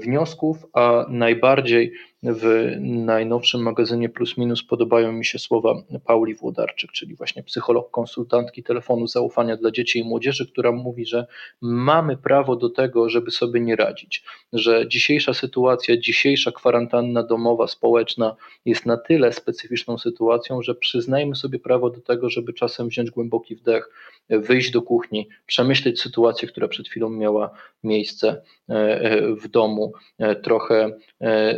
wniosków, 0.02 0.56
a 0.72 1.06
najbardziej 1.08 1.92
w 2.22 2.76
najnowszym 2.80 3.62
magazynie 3.62 4.08
Plus 4.08 4.38
Minus 4.38 4.62
podobają 4.62 5.12
mi 5.12 5.24
się 5.24 5.38
słowa 5.38 5.74
Pauli 6.04 6.34
Włodarczyk, 6.34 6.92
czyli 6.92 7.16
właśnie 7.16 7.42
psycholog, 7.42 7.90
konsultantki 7.90 8.62
telefonu 8.62 9.06
zaufania 9.06 9.56
dla 9.56 9.70
dzieci 9.70 9.98
i 9.98 10.04
młodzieży, 10.04 10.46
która 10.52 10.72
mówi, 10.72 11.06
że 11.06 11.26
mamy 11.60 12.16
prawo 12.16 12.56
do 12.56 12.70
tego, 12.70 13.08
żeby 13.08 13.30
sobie 13.30 13.60
nie 13.60 13.76
radzić, 13.76 14.24
że 14.52 14.88
dzisiejsza 14.88 15.34
sytuacja, 15.34 15.96
dzisiejsza 15.96 16.52
kwarantanna 16.52 17.22
domowa, 17.22 17.66
społeczna 17.66 18.36
jest 18.64 18.86
na 18.86 18.96
tyle 18.96 19.32
specyficzną 19.32 19.98
sytuacją, 19.98 20.62
że 20.62 20.74
przyznajmy 20.74 21.34
sobie 21.34 21.58
prawo 21.58 21.90
do 21.90 22.00
tego, 22.00 22.30
żeby 22.30 22.52
czasem 22.52 22.88
wziąć 22.88 23.10
głęboki 23.10 23.56
wdech, 23.56 23.90
wyjść 24.30 24.70
do 24.70 24.82
kuchni, 24.82 25.28
przemyśleć 25.46 26.00
sytuację, 26.00 26.48
która 26.48 26.68
przed 26.68 26.88
chwilą 26.88 27.08
miała 27.08 27.50
miejsce 27.84 28.42
e, 28.68 28.74
e, 28.74 29.34
w 29.34 29.48
domu, 29.48 29.92
e, 30.18 30.36
trochę 30.36 30.90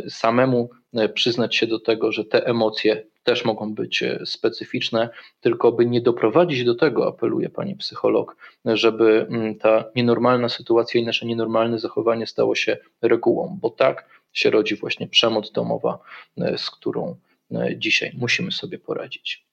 samemu 0.09 0.54
przyznać 1.13 1.55
się 1.55 1.67
do 1.67 1.79
tego, 1.79 2.11
że 2.11 2.25
te 2.25 2.45
emocje 2.45 3.03
też 3.23 3.45
mogą 3.45 3.73
być 3.73 4.03
specyficzne, 4.25 5.09
tylko 5.41 5.71
by 5.71 5.85
nie 5.85 6.01
doprowadzić 6.01 6.63
do 6.63 6.75
tego, 6.75 7.07
apeluje 7.07 7.49
pani 7.49 7.75
psycholog, 7.75 8.35
żeby 8.65 9.27
mm, 9.29 9.55
ta 9.55 9.85
nienormalna 9.95 10.49
sytuacja 10.49 11.01
i 11.01 11.05
nasze 11.05 11.25
nienormalne 11.25 11.79
zachowanie 11.79 12.27
stało 12.27 12.55
się 12.55 12.77
regułą, 13.01 13.57
bo 13.61 13.69
tak 13.69 14.09
się 14.33 14.49
rodzi 14.49 14.75
właśnie 14.75 15.07
przemoc 15.07 15.51
domowa, 15.51 15.99
z 16.57 16.71
którą 16.71 17.15
dzisiaj 17.77 18.11
musimy 18.17 18.51
sobie 18.51 18.79
poradzić. 18.79 19.45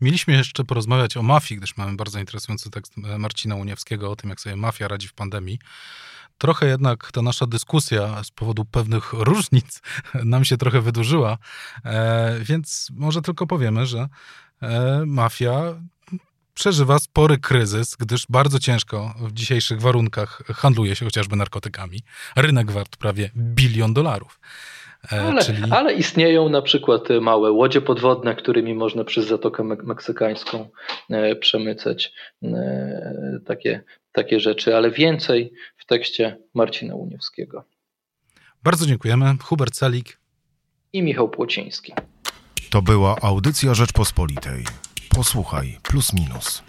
Mieliśmy 0.00 0.34
jeszcze 0.34 0.64
porozmawiać 0.64 1.16
o 1.16 1.22
mafii, 1.22 1.58
gdyż 1.58 1.76
mamy 1.76 1.96
bardzo 1.96 2.18
interesujący 2.18 2.70
tekst 2.70 2.96
Marcina 2.96 3.56
Uniewskiego 3.56 4.10
o 4.10 4.16
tym, 4.16 4.30
jak 4.30 4.40
sobie 4.40 4.56
mafia 4.56 4.88
radzi 4.88 5.08
w 5.08 5.14
pandemii. 5.14 5.58
Trochę 6.42 6.66
jednak 6.66 7.12
ta 7.12 7.22
nasza 7.22 7.46
dyskusja 7.46 8.24
z 8.24 8.30
powodu 8.30 8.64
pewnych 8.64 9.12
różnic 9.28 9.82
nam 10.24 10.44
się 10.44 10.56
trochę 10.56 10.80
wydłużyła, 10.80 11.38
e, 11.84 12.38
więc 12.40 12.88
może 12.96 13.22
tylko 13.22 13.46
powiemy, 13.46 13.86
że 13.86 14.08
e, 14.62 15.02
mafia 15.06 15.62
przeżywa 16.54 16.98
spory 16.98 17.38
kryzys, 17.38 17.96
gdyż 17.96 18.26
bardzo 18.28 18.58
ciężko 18.58 19.14
w 19.20 19.32
dzisiejszych 19.32 19.80
warunkach 19.80 20.42
handluje 20.46 20.96
się 20.96 21.04
chociażby 21.04 21.36
narkotykami. 21.36 21.98
Rynek 22.36 22.70
wart 22.70 22.96
prawie 22.96 23.30
bilion 23.36 23.94
dolarów. 23.94 24.40
E, 25.12 25.22
ale, 25.22 25.42
czyli... 25.44 25.62
ale, 25.70 25.94
istnieją 25.94 26.48
na 26.48 26.62
przykład 26.62 27.02
małe 27.20 27.52
łodzie 27.52 27.80
podwodne, 27.80 28.34
którymi 28.34 28.74
można 28.74 29.04
przez 29.04 29.26
Zatokę 29.26 29.64
Meksykańską 29.64 30.68
przemycać 31.40 32.12
takie, 33.46 33.84
takie 34.12 34.40
rzeczy, 34.40 34.76
ale 34.76 34.90
więcej 34.90 35.52
w 35.76 35.86
tekście 35.86 36.38
Marcina 36.54 36.94
Uniewskiego. 36.94 37.64
Bardzo 38.62 38.86
dziękujemy. 38.86 39.34
Hubert 39.42 39.74
Celik 39.74 40.18
i 40.92 41.02
Michał 41.02 41.28
Płociński. 41.28 41.92
To 42.70 42.82
była 42.82 43.16
audycja 43.22 43.74
Rzeczpospolitej. 43.74 44.64
Posłuchaj, 45.08 45.78
plus 45.82 46.12
minus. 46.12 46.62